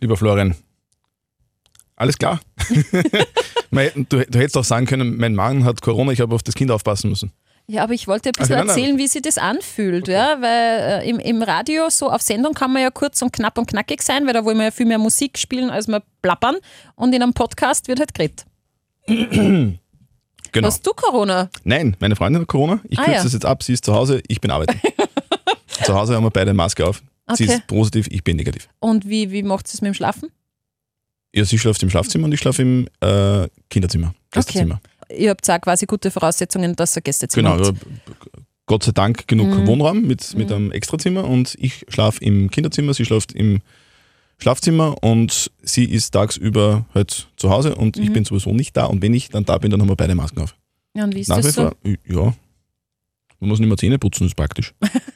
Lieber 0.00 0.16
Florian, 0.16 0.54
alles 1.96 2.18
klar. 2.18 2.40
Du, 3.70 4.04
du 4.04 4.38
hättest 4.38 4.56
auch 4.56 4.64
sagen 4.64 4.86
können, 4.86 5.16
mein 5.16 5.34
Mann 5.34 5.64
hat 5.64 5.82
Corona, 5.82 6.12
ich 6.12 6.20
habe 6.20 6.34
auf 6.34 6.42
das 6.42 6.54
Kind 6.54 6.70
aufpassen 6.70 7.10
müssen. 7.10 7.32
Ja, 7.68 7.82
aber 7.82 7.94
ich 7.94 8.06
wollte 8.06 8.28
ein 8.28 8.32
bisschen 8.32 8.54
Okay, 8.54 8.58
nein, 8.58 8.66
nein. 8.68 8.76
erzählen, 8.78 8.98
wie 8.98 9.08
sich 9.08 9.22
das 9.22 9.38
anfühlt, 9.38 10.06
ja, 10.06 10.36
weil 10.40 11.02
äh, 11.02 11.08
im, 11.10 11.18
im 11.18 11.42
Radio, 11.42 11.90
so 11.90 12.08
auf 12.10 12.22
Sendung 12.22 12.54
kann 12.54 12.72
man 12.72 12.82
ja 12.82 12.90
kurz 12.90 13.20
und 13.22 13.32
knapp 13.32 13.58
und 13.58 13.66
knackig 13.66 14.02
sein, 14.02 14.24
weil 14.24 14.34
da 14.34 14.44
wollen 14.44 14.56
wir 14.58 14.66
ja 14.66 14.70
viel 14.70 14.86
mehr 14.86 14.98
Musik 14.98 15.36
spielen, 15.36 15.68
als 15.70 15.88
wir 15.88 16.00
plappern 16.22 16.56
und 16.94 17.12
in 17.12 17.22
einem 17.22 17.32
Podcast 17.32 17.88
wird 17.88 17.98
halt 17.98 18.14
geredet. 18.14 18.44
Genau. 20.52 20.68
Hast 20.68 20.86
du 20.86 20.92
Corona? 20.92 21.50
Nein, 21.64 21.96
meine 22.00 22.16
Freundin 22.16 22.40
hat 22.42 22.48
Corona. 22.48 22.80
Ich 22.88 22.98
Ah, 22.98 23.02
kürze 23.04 23.16
ja. 23.18 23.22
das 23.24 23.32
jetzt 23.34 23.44
ab. 23.44 23.62
Sie 23.62 23.74
ist 23.74 23.84
zu 23.84 23.92
Hause, 23.94 24.22
ich 24.26 24.40
bin 24.40 24.50
arbeiten. 24.50 24.80
zu 25.84 25.92
Hause 25.94 26.14
haben 26.14 26.24
wir 26.24 26.30
beide 26.30 26.54
Maske 26.54 26.86
auf. 26.86 27.02
Sie 27.34 27.44
Okay. 27.44 27.54
ist 27.56 27.66
positiv, 27.66 28.06
ich 28.10 28.24
bin 28.24 28.36
negativ. 28.36 28.68
Und 28.78 29.06
wie, 29.06 29.32
wie 29.32 29.42
macht 29.42 29.66
es 29.66 29.82
mit 29.82 29.88
dem 29.88 29.94
Schlafen? 29.94 30.30
Ja, 31.36 31.44
sie 31.44 31.58
schläft 31.58 31.82
im 31.82 31.90
Schlafzimmer 31.90 32.24
und 32.24 32.32
ich 32.32 32.40
schlafe 32.40 32.62
im 32.62 32.88
äh, 33.00 33.46
Kinderzimmer, 33.68 34.14
Gästezimmer. 34.30 34.80
Ihr 35.14 35.30
habt 35.30 35.48
auch 35.50 35.60
quasi 35.60 35.84
gute 35.86 36.10
Voraussetzungen, 36.10 36.74
dass 36.74 36.96
ihr 36.96 37.02
Gästezimmer 37.02 37.56
Genau, 37.56 37.66
habt. 37.68 37.86
Gott 38.64 38.82
sei 38.84 38.92
Dank 38.92 39.28
genug 39.28 39.48
Mhm. 39.56 39.66
Wohnraum 39.66 40.00
mit, 40.02 40.34
mit 40.34 40.50
einem 40.50 40.72
Extrazimmer 40.72 41.24
und 41.24 41.54
ich 41.60 41.84
schlafe 41.88 42.24
im 42.24 42.50
Kinderzimmer, 42.50 42.94
sie 42.94 43.04
schläft 43.04 43.32
im 43.32 43.60
Schlafzimmer 44.38 44.96
und 45.02 45.50
sie 45.62 45.84
ist 45.84 46.10
tagsüber 46.12 46.86
halt 46.94 47.28
zu 47.36 47.50
Hause 47.50 47.74
und 47.76 47.96
ich 47.98 48.08
Mhm. 48.08 48.12
bin 48.14 48.24
sowieso 48.24 48.52
nicht 48.54 48.76
da 48.76 48.86
und 48.86 49.02
wenn 49.02 49.14
ich 49.14 49.28
dann 49.28 49.44
da 49.44 49.58
bin, 49.58 49.70
dann 49.70 49.80
haben 49.82 49.88
wir 49.88 49.96
beide 49.96 50.14
Masken 50.14 50.40
auf. 50.40 50.56
Ja, 50.94 51.04
und 51.04 51.14
wie 51.14 51.20
ist 51.20 51.28
Nach 51.28 51.38
wie 51.38 51.42
das 51.42 51.54
so? 51.54 51.62
vor, 51.62 51.76
ja. 52.08 52.34
Man 53.40 53.50
muss 53.50 53.58
nicht 53.60 53.68
mehr 53.68 53.76
Zähne 53.76 53.98
putzen, 53.98 54.26
ist 54.26 54.34
praktisch. 54.36 54.74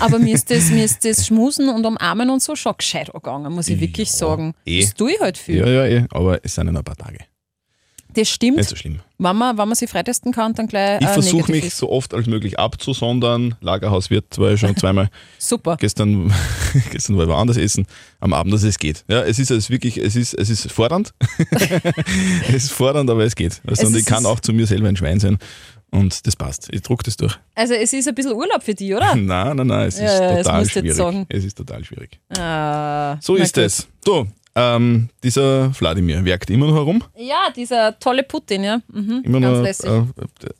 Aber 0.00 0.18
mir 0.18 0.34
ist, 0.34 0.50
das, 0.50 0.70
mir 0.70 0.84
ist 0.84 1.04
das 1.04 1.26
Schmusen 1.26 1.68
und 1.68 1.84
Umarmen 1.84 2.30
und 2.30 2.42
so 2.42 2.56
schon 2.56 2.74
gescheit 2.76 3.14
angegangen, 3.14 3.52
muss 3.52 3.68
ich 3.68 3.78
wirklich 3.80 4.08
Ja, 4.10 4.14
sagen. 4.16 4.54
eh. 4.64 4.80
Das 4.80 4.94
tue 4.94 5.12
ich 5.12 5.20
halt 5.20 5.38
viel. 5.38 5.58
Ja, 5.58 5.68
ja, 5.68 5.84
eh, 5.86 6.04
aber 6.10 6.40
es 6.44 6.54
sind 6.54 6.66
ja 6.66 6.72
noch 6.72 6.80
ein 6.80 6.84
paar 6.84 6.96
Tage. 6.96 7.18
Das 8.14 8.28
stimmt. 8.30 8.56
Nicht 8.56 8.70
so 8.70 8.74
schlimm. 8.74 9.00
Wenn 9.18 9.36
man, 9.36 9.58
wenn 9.58 9.68
man 9.68 9.74
sich 9.76 9.88
freitesten 9.90 10.32
kann, 10.32 10.54
dann 10.54 10.66
gleich 10.66 11.00
Ich 11.02 11.06
äh, 11.06 11.12
versuche 11.12 11.52
mich 11.52 11.64
ist. 11.66 11.76
so 11.76 11.90
oft 11.92 12.14
als 12.14 12.26
möglich 12.26 12.58
abzusondern. 12.58 13.54
Lagerhauswirt 13.60 14.38
war 14.38 14.52
ich 14.52 14.60
schon 14.60 14.74
zweimal. 14.76 15.10
Super. 15.38 15.76
gestern, 15.78 16.32
gestern 16.90 17.16
war 17.18 17.24
ich 17.24 17.30
woanders 17.30 17.58
essen, 17.58 17.86
am 18.18 18.32
Abend, 18.32 18.54
dass 18.54 18.62
es 18.62 18.78
geht. 18.78 19.04
Ja, 19.08 19.22
es 19.22 19.38
ist 19.38 19.50
es 19.50 19.68
wirklich, 19.68 19.98
es 19.98 20.16
ist, 20.16 20.32
es 20.34 20.48
ist 20.48 20.72
fordernd. 20.72 21.12
es 22.48 22.54
ist 22.64 22.72
fordernd, 22.72 23.10
aber 23.10 23.24
es 23.24 23.36
geht. 23.36 23.60
Also, 23.66 23.82
Es 23.82 23.88
und 23.88 23.96
ich 23.96 24.06
kann 24.06 24.24
auch 24.26 24.40
zu 24.40 24.52
mir 24.52 24.66
selber 24.66 24.88
ein 24.88 24.96
Schwein 24.96 25.20
sein. 25.20 25.38
Und 25.90 26.26
das 26.26 26.36
passt. 26.36 26.68
Ich 26.70 26.82
druck 26.82 27.02
das 27.02 27.16
durch. 27.16 27.38
Also 27.54 27.72
es 27.74 27.92
ist 27.92 28.06
ein 28.06 28.14
bisschen 28.14 28.32
Urlaub 28.34 28.62
für 28.62 28.74
dich, 28.74 28.92
oder? 28.94 29.14
Nein, 29.16 29.56
nein, 29.56 29.66
nein, 29.66 29.88
es 29.88 29.94
ist 29.94 30.02
Ja, 30.02 30.36
total 30.36 30.68
schwierig. 30.68 31.26
Es 31.30 31.44
ist 31.44 31.56
total 31.56 31.84
schwierig. 31.84 32.20
Ah, 32.36 33.16
So 33.20 33.36
ist 33.36 33.54
gut. 33.54 33.64
es. 33.64 33.88
So, 34.04 34.26
ähm, 34.60 35.08
dieser 35.22 35.72
Wladimir 35.78 36.24
werkt 36.24 36.50
immer 36.50 36.66
noch 36.66 36.74
herum. 36.74 37.04
Ja, 37.16 37.50
dieser 37.54 37.98
tolle 37.98 38.22
Putin, 38.22 38.64
ja. 38.64 38.80
Mhm, 38.92 39.22
Immer 39.24 39.40
ganz 39.40 39.56
noch 39.58 39.64
lässig. 39.64 39.90
äh, 39.90 40.02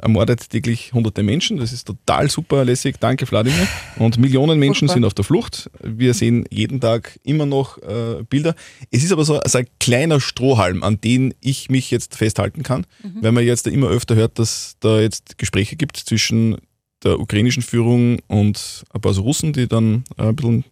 ermordet 0.03 0.49
täglich 0.51 0.93
hunderte 0.93 1.23
Menschen. 1.23 1.57
Das 1.57 1.73
ist 1.73 1.87
total 1.87 2.31
super 2.31 2.65
lässig. 2.65 2.97
Danke, 3.01 3.29
Wladimir. 3.31 3.67
Und 3.97 4.19
Millionen 4.19 4.59
Menschen 4.59 4.89
Furchtbar. 4.89 4.95
sind 4.95 5.05
auf 5.05 5.15
der 5.15 5.25
Flucht. 5.25 5.71
Wir 5.83 6.15
sehen 6.15 6.45
jeden 6.51 6.81
Tag 6.81 7.19
immer 7.25 7.47
noch 7.47 7.79
äh, 7.79 8.23
Bilder. 8.29 8.55
Es 8.91 9.03
ist 9.03 9.13
aber 9.13 9.25
so, 9.25 9.41
so 9.45 9.59
ein 9.59 9.67
kleiner 9.81 10.21
Strohhalm, 10.21 10.83
an 10.83 11.01
den 11.01 11.35
ich 11.41 11.69
mich 11.71 11.91
jetzt 11.91 12.15
festhalten 12.17 12.63
kann, 12.63 12.87
Mhm. 13.03 13.23
weil 13.23 13.33
man 13.33 13.45
jetzt 13.45 13.67
immer 13.67 13.89
öfter 13.89 14.15
hört, 14.15 14.39
dass 14.39 14.77
da 14.81 15.01
jetzt 15.01 15.39
Gespräche 15.39 15.77
gibt 15.77 15.97
zwischen 15.97 16.59
der 17.05 17.21
ukrainischen 17.21 17.63
Führung 17.63 18.19
und 18.27 18.85
ein 18.93 19.01
paar 19.01 19.15
so 19.15 19.23
Russen, 19.23 19.53
die 19.53 19.67
dann 19.69 20.05
äh, 20.19 20.25
ein 20.25 20.37
bisschen 20.37 20.65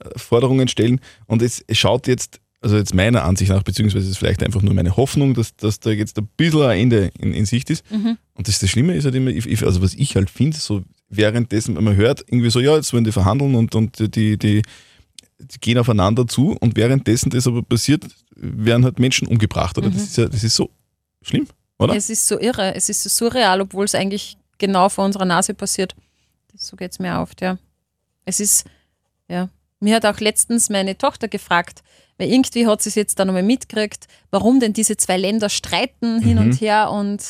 äh, 0.00 0.18
Forderungen 0.18 0.66
stellen. 0.68 1.00
Und 1.26 1.42
es, 1.42 1.64
es 1.66 1.78
schaut 1.78 2.06
jetzt, 2.08 2.40
also 2.60 2.76
jetzt 2.76 2.94
meiner 2.94 3.24
Ansicht 3.24 3.50
nach, 3.50 3.62
beziehungsweise 3.62 4.10
ist 4.10 4.18
vielleicht 4.18 4.42
einfach 4.42 4.60
nur 4.60 4.74
meine 4.74 4.96
Hoffnung, 4.96 5.34
dass, 5.34 5.56
dass 5.56 5.80
da 5.80 5.90
jetzt 5.90 6.18
ein 6.18 6.28
bisschen 6.36 6.62
ein 6.62 6.78
Ende 6.78 7.10
in, 7.18 7.32
in 7.32 7.46
Sicht 7.46 7.70
ist. 7.70 7.90
Mhm. 7.90 8.18
Und 8.34 8.48
das, 8.48 8.58
das 8.58 8.68
Schlimme 8.68 8.94
ist 8.94 9.04
halt 9.04 9.14
immer, 9.14 9.30
ich, 9.30 9.64
also 9.64 9.80
was 9.82 9.94
ich 9.94 10.14
halt 10.14 10.28
finde, 10.28 10.58
so 10.58 10.82
währenddessen, 11.08 11.76
wenn 11.76 11.84
man 11.84 11.96
hört, 11.96 12.20
irgendwie 12.28 12.50
so, 12.50 12.60
ja, 12.60 12.76
jetzt 12.76 12.92
wollen 12.92 13.04
die 13.04 13.12
verhandeln 13.12 13.54
und, 13.54 13.74
und 13.74 13.98
die, 14.14 14.36
die, 14.36 14.62
die 15.38 15.60
gehen 15.60 15.78
aufeinander 15.78 16.26
zu 16.26 16.56
und 16.60 16.76
währenddessen 16.76 17.30
das 17.30 17.46
aber 17.46 17.62
passiert, 17.62 18.04
werden 18.36 18.84
halt 18.84 18.98
Menschen 18.98 19.26
umgebracht. 19.26 19.78
Oder? 19.78 19.88
Das, 19.90 20.02
ist 20.02 20.16
ja, 20.18 20.28
das 20.28 20.44
ist 20.44 20.54
so 20.54 20.70
schlimm, 21.22 21.46
oder? 21.78 21.96
Es 21.96 22.10
ist 22.10 22.28
so 22.28 22.38
irre, 22.38 22.74
es 22.74 22.90
ist 22.90 23.02
so 23.02 23.08
surreal, 23.08 23.62
obwohl 23.62 23.86
es 23.86 23.94
eigentlich 23.94 24.36
genau 24.58 24.90
vor 24.90 25.06
unserer 25.06 25.24
Nase 25.24 25.54
passiert. 25.54 25.94
so 26.54 26.76
geht 26.76 26.92
es 26.92 26.98
mir 26.98 27.18
oft, 27.20 27.40
ja. 27.40 27.58
Es 28.26 28.38
ist, 28.38 28.66
ja. 29.28 29.48
Mir 29.80 29.96
hat 29.96 30.04
auch 30.04 30.20
letztens 30.20 30.68
meine 30.68 30.98
Tochter 30.98 31.26
gefragt, 31.26 31.82
weil 32.20 32.30
irgendwie 32.30 32.66
hat 32.66 32.82
sie 32.82 32.90
es 32.90 32.94
jetzt 32.94 33.18
dann 33.18 33.26
nochmal 33.26 33.42
mitgekriegt, 33.42 34.06
warum 34.30 34.60
denn 34.60 34.72
diese 34.72 34.96
zwei 34.96 35.16
Länder 35.16 35.48
streiten 35.48 36.20
hin 36.20 36.36
Mhm. 36.38 36.44
und 36.44 36.60
her 36.60 36.90
und 36.92 37.22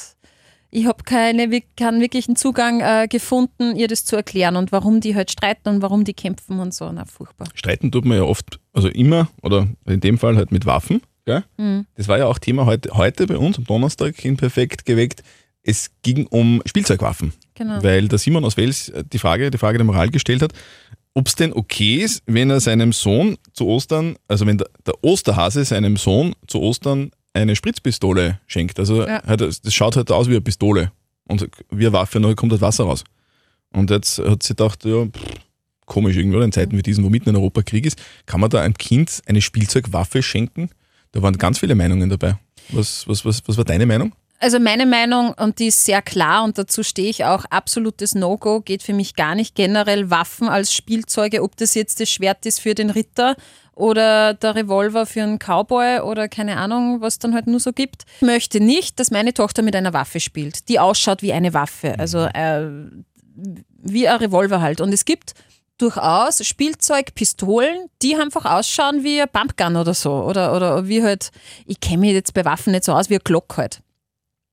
ich 0.73 0.87
habe 0.87 1.03
keine, 1.03 1.49
keinen 1.77 2.01
wirklichen 2.01 2.37
Zugang 2.37 2.81
äh, 2.81 3.09
gefunden, 3.09 3.75
ihr 3.75 3.89
das 3.89 4.05
zu 4.05 4.15
erklären 4.17 4.55
und 4.57 4.71
warum 4.71 5.01
die 5.01 5.17
halt 5.17 5.31
streiten 5.31 5.69
und 5.69 5.83
warum 5.83 6.05
die 6.05 6.15
kämpfen 6.15 6.61
und 6.61 6.73
so. 6.75 6.91
Na, 6.93 7.05
furchtbar. 7.07 7.49
Streiten 7.55 7.91
tut 7.91 8.05
man 8.05 8.19
ja 8.19 8.23
oft, 8.25 8.61
also 8.73 8.89
immer, 8.89 9.29
oder 9.43 9.67
in 9.87 9.99
dem 10.01 10.17
Fall 10.19 10.37
halt 10.37 10.53
mit 10.53 10.67
Waffen. 10.67 11.01
Mhm. 11.59 11.87
Das 11.95 12.09
war 12.09 12.19
ja 12.19 12.27
auch 12.27 12.39
Thema 12.41 12.67
heute, 12.67 12.91
heute 12.95 13.27
bei 13.29 13.37
uns 13.39 13.57
am 13.57 13.65
Donnerstag 13.65 14.25
in 14.25 14.37
Perfekt 14.37 14.85
geweckt. 14.85 15.23
Es 15.63 15.91
ging 16.03 16.27
um 16.27 16.61
Spielzeugwaffen. 16.67 17.33
Genau. 17.55 17.83
Weil 17.85 18.09
der 18.09 18.19
Simon 18.19 18.45
aus 18.45 18.57
Wels 18.57 18.89
äh, 18.89 19.05
die 19.05 19.19
Frage, 19.19 19.51
die 19.51 19.59
Frage 19.59 19.79
der 19.79 19.85
Moral 19.85 20.09
gestellt 20.11 20.43
hat, 20.43 20.53
ob 21.15 21.27
es 21.29 21.35
denn 21.35 21.53
okay 21.53 21.97
ist, 21.97 22.23
wenn 22.27 22.51
er 22.51 22.61
seinem 22.61 22.93
Sohn 22.93 23.37
zu 23.53 23.67
Ostern, 23.67 24.17
also 24.29 24.47
wenn 24.47 24.59
der, 24.59 24.69
der 24.87 24.95
Osterhase 25.03 25.65
seinem 25.65 25.97
Sohn 25.97 26.35
zu 26.47 26.61
Ostern 26.61 27.11
eine 27.33 27.57
Spritzpistole 27.57 28.41
schenkt. 28.47 28.79
Also 28.79 29.07
Ja. 29.07 29.23
halt, 29.27 29.41
das 29.41 29.61
das 29.61 29.75
schaut 29.75 29.97
halt 29.97 30.11
aus 30.11 30.27
wie 30.29 30.33
eine 30.33 30.41
Pistole 30.41 30.93
und 31.29 31.49
wie 31.71 31.87
eine 31.87 31.93
Waffe, 31.93 32.21
dann 32.21 32.37
kommt 32.37 32.53
halt 32.53 32.63
Wasser 32.63 32.85
raus. 32.85 33.05
Und 33.73 33.91
jetzt 33.91 34.19
hat 34.19 34.43
sie 34.43 34.55
gedacht, 34.55 34.85
ja, 34.85 35.07
pff, 35.07 35.23
komisch 35.87 36.17
irgendwie, 36.17 36.37
oder 36.37 36.45
in 36.45 36.53
Zeiten 36.53 36.77
wie 36.77 36.83
diesen, 36.83 37.05
wo 37.05 37.09
mitten 37.09 37.29
in 37.29 37.37
Europa 37.37 37.63
Krieg 37.63 37.87
ist, 37.87 38.01
kann 38.27 38.41
man 38.41 38.51
da 38.51 38.61
einem 38.63 38.75
Kind 38.75 39.23
eine 39.27 39.41
Spielzeugwaffe 39.41 40.23
schenken? 40.23 40.71
Da 41.13 41.23
waren 41.23 41.37
ganz 41.39 41.59
viele 41.59 41.75
Meinungen 41.75 42.09
dabei. 42.09 42.37
Was, 42.71 43.07
was, 43.09 43.25
was, 43.25 43.43
was 43.47 43.57
war 43.57 43.65
deine 43.65 43.87
Meinung? 43.87 44.13
Also 44.43 44.59
meine 44.59 44.87
Meinung, 44.87 45.35
und 45.35 45.59
die 45.59 45.67
ist 45.67 45.85
sehr 45.85 46.01
klar 46.01 46.45
und 46.45 46.57
dazu 46.57 46.83
stehe 46.83 47.11
ich 47.11 47.27
auch, 47.27 47.45
absolutes 47.51 48.15
No-Go, 48.15 48.63
geht 48.63 48.83
für 48.83 48.95
mich 48.95 49.15
gar 49.15 49.35
nicht 49.35 49.55
generell 49.55 50.09
Waffen 50.09 50.49
als 50.49 50.73
Spielzeuge, 50.73 51.43
ob 51.43 51.57
das 51.57 51.75
jetzt 51.75 52.01
das 52.01 52.09
Schwert 52.09 52.47
ist 52.47 52.59
für 52.59 52.75
den 52.75 52.89
Ritter 52.89 53.37
oder 53.75 54.33
der 54.33 54.55
Revolver 54.55 55.05
für 55.05 55.23
einen 55.23 55.39
Cowboy 55.39 56.01
oder 56.01 56.27
keine 56.29 56.57
Ahnung, 56.57 57.03
was 57.03 57.19
dann 57.19 57.35
halt 57.35 57.49
nur 57.49 57.61
so 57.61 57.75
gibt. 57.75 58.05
Ich 58.17 58.27
möchte 58.27 58.61
nicht, 58.61 58.99
dass 58.99 59.11
meine 59.11 59.35
Tochter 59.35 59.61
mit 59.61 59.77
einer 59.77 59.93
Waffe 59.93 60.21
spielt, 60.21 60.71
die 60.71 60.79
ausschaut 60.79 61.21
wie 61.21 61.35
eine 61.35 61.53
Waffe, 61.53 61.99
also 61.99 62.21
äh, 62.21 62.67
wie 63.83 64.09
ein 64.09 64.17
Revolver 64.17 64.63
halt. 64.63 64.81
Und 64.81 64.95
es 64.95 65.05
gibt 65.05 65.35
durchaus 65.77 66.47
Spielzeugpistolen, 66.47 67.91
die 68.01 68.17
einfach 68.17 68.47
ausschauen 68.47 69.05
wie 69.05 69.21
ein 69.21 69.29
Pumpgun 69.31 69.77
oder 69.77 69.93
so. 69.93 70.13
Oder, 70.13 70.57
oder 70.57 70.89
wie 70.89 71.03
halt, 71.03 71.31
ich 71.67 71.81
kenne 71.81 71.99
mich 71.99 72.13
jetzt 72.13 72.33
bei 72.33 72.47
Waffen 72.47 72.73
nicht 72.73 72.85
so 72.85 72.95
aus, 72.95 73.11
wie 73.11 73.17
ein 73.17 73.25
Glock 73.25 73.59
halt. 73.59 73.83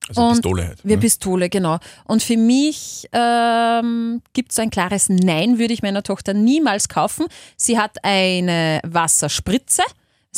Also 0.10 0.22
Und 0.22 0.34
Pistole 0.34 0.68
halt. 0.68 0.80
Eine 0.84 0.94
ne? 0.94 1.00
Pistole, 1.00 1.50
genau. 1.50 1.78
Und 2.06 2.24
für 2.24 2.38
mich 2.38 3.10
ähm, 3.12 4.22
gibt 4.34 4.52
es 4.52 4.60
ein 4.60 4.70
klares 4.70 5.10
Nein, 5.10 5.60
würde 5.60 5.74
ich 5.74 5.82
meiner 5.82 6.04
Tochter 6.04 6.34
niemals 6.34 6.90
kaufen. 6.90 7.28
Sie 7.56 7.78
hat 7.78 8.04
eine 8.04 8.80
Wasserspritze. 8.86 9.84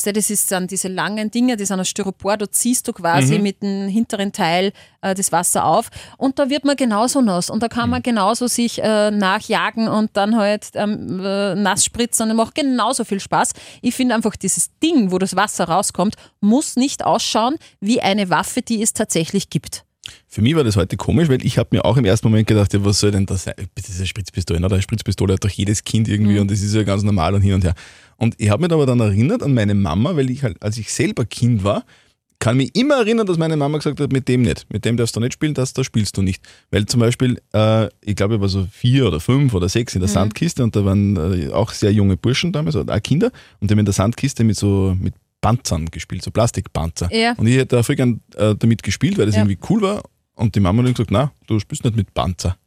Das 0.04 0.30
ist 0.30 0.52
dann 0.52 0.68
diese 0.68 0.88
langen 0.88 1.32
Dinge, 1.32 1.56
die 1.58 1.66
sind 1.66 1.80
aus 1.80 1.90
Styropor, 1.90 2.38
da 2.38 2.50
ziehst 2.52 2.88
du 2.88 2.94
quasi 2.94 3.38
Mhm. 3.38 3.44
mit 3.44 3.62
dem 3.64 3.88
hinteren 3.88 4.32
Teil 4.32 4.72
äh, 5.02 5.14
das 5.16 5.32
Wasser 5.32 5.66
auf 5.66 5.90
und 6.18 6.40
da 6.40 6.50
wird 6.50 6.66
man 6.66 6.76
genauso 6.76 7.22
nass 7.22 7.50
und 7.50 7.62
da 7.64 7.68
kann 7.68 7.86
Mhm. 7.86 7.92
man 7.92 8.04
genauso 8.04 8.48
sich 8.48 8.82
äh, 8.82 9.12
nachjagen 9.12 9.88
und 9.88 10.12
dann 10.18 10.36
halt 10.36 10.68
ähm, 10.76 11.20
äh, 11.24 11.56
nass 11.56 11.86
spritzen 11.86 12.30
und 12.30 12.36
macht 12.38 12.56
genauso 12.56 13.04
viel 13.04 13.20
Spaß. 13.20 13.52
Ich 13.82 13.96
finde 13.96 14.16
einfach, 14.16 14.36
dieses 14.36 14.70
Ding, 14.82 15.12
wo 15.12 15.18
das 15.18 15.36
Wasser 15.36 15.66
rauskommt, 15.66 16.16
muss 16.42 16.76
nicht 16.76 17.06
ausschauen 17.06 17.56
wie 17.80 18.02
eine 18.02 18.30
Waffe, 18.30 18.62
die 18.62 18.82
es 18.82 18.94
tatsächlich 18.94 19.50
gibt. 19.50 19.84
Für 20.28 20.42
mich 20.42 20.56
war 20.56 20.64
das 20.64 20.76
heute 20.76 20.98
komisch, 20.98 21.30
weil 21.30 21.46
ich 21.46 21.58
habe 21.58 21.70
mir 21.72 21.86
auch 21.86 21.98
im 21.98 22.06
ersten 22.06 22.28
Moment 22.30 22.48
gedacht, 22.48 22.74
ja, 22.74 22.84
was 22.84 23.00
soll 23.00 23.12
denn 23.12 23.26
das 23.26 23.44
sein? 23.44 23.54
Diese 23.78 24.06
Spritzpistole, 24.06 24.60
oder? 24.60 24.74
Eine 24.74 24.82
Spritzpistole 24.82 25.34
hat 25.34 25.44
doch 25.44 25.50
jedes 25.50 25.84
Kind 25.84 26.08
irgendwie 26.08 26.36
Mhm. 26.36 26.42
und 26.42 26.52
das 26.52 26.62
ist 26.62 26.74
ja 26.76 26.84
ganz 26.84 27.04
normal 27.04 27.34
und 27.36 27.42
hin 27.42 27.54
und 27.54 27.64
her. 27.64 27.74
Und 28.18 28.36
ich 28.38 28.50
habe 28.50 28.62
mich 28.64 28.72
aber 28.72 28.86
dann 28.86 29.00
erinnert 29.00 29.44
an 29.44 29.54
meine 29.54 29.74
Mama, 29.76 30.16
weil 30.16 30.30
ich 30.30 30.44
halt, 30.44 30.62
als 30.62 30.78
ich 30.78 30.92
selber 30.92 31.26
Kind 31.26 31.64
war, 31.64 31.84
kann 32.42 32.56
mich 32.56 32.74
immer 32.74 32.96
erinnern, 32.96 33.28
dass 33.28 33.38
meine 33.38 33.58
Mama 33.58 33.80
gesagt 33.80 34.00
hat, 34.00 34.14
mit 34.14 34.30
dem 34.30 34.44
nicht. 34.44 34.66
Mit 34.72 34.86
dem 34.86 34.96
darfst 34.96 35.14
du 35.14 35.20
nicht 35.20 35.34
spielen, 35.34 35.54
das 35.54 35.74
da 35.74 35.84
spielst 35.84 36.16
du 36.16 36.22
nicht. 36.22 36.42
Weil 36.72 36.86
zum 36.86 37.02
Beispiel, 37.02 37.42
äh, 37.54 37.88
ich 38.02 38.16
glaube, 38.16 38.36
ich 38.36 38.42
war 38.42 38.48
so 38.48 38.66
vier 38.72 39.08
oder 39.08 39.20
fünf 39.20 39.54
oder 39.54 39.68
sechs 39.68 39.94
in 39.94 40.00
der 40.00 40.08
Sandkiste 40.08 40.64
und 40.64 40.74
da 40.74 40.86
waren 40.86 41.18
äh, 41.18 41.50
auch 41.50 41.72
sehr 41.72 41.92
junge 41.92 42.16
Burschen 42.16 42.54
damals, 42.54 42.78
oder 42.78 42.96
auch 42.96 43.04
Kinder, 43.04 43.32
und 43.60 43.70
die 43.70 43.74
haben 43.74 43.80
in 43.80 43.86
der 43.86 43.94
Sandkiste 43.94 44.46
mit 44.46 44.56
so 44.56 44.96
mit 44.98 45.14
Panzern 45.42 45.86
gespielt, 45.88 46.24
so 46.24 46.32
Plastikpanzer. 46.32 47.10
Ja. 47.14 47.34
Und 47.38 47.48
ich 47.48 47.56
hätte 47.56 47.78
da 47.78 47.84
voll 47.84 47.96
gern 47.96 48.22
äh, 48.36 48.56
damit 48.56 48.84
gespielt, 48.84 49.18
weil 49.18 49.26
das 49.26 49.36
Ja. 49.36 49.42
irgendwie 49.42 49.60
cool 49.70 49.82
war. 49.82 50.04
Und 50.36 50.56
die 50.56 50.60
Mama 50.60 50.84
hat 50.84 50.92
gesagt, 50.94 51.12
na, 51.12 51.32
du 51.48 51.60
spielst 51.60 51.84
nicht 51.84 51.96
mit 51.96 52.14
Panzer. 52.14 52.58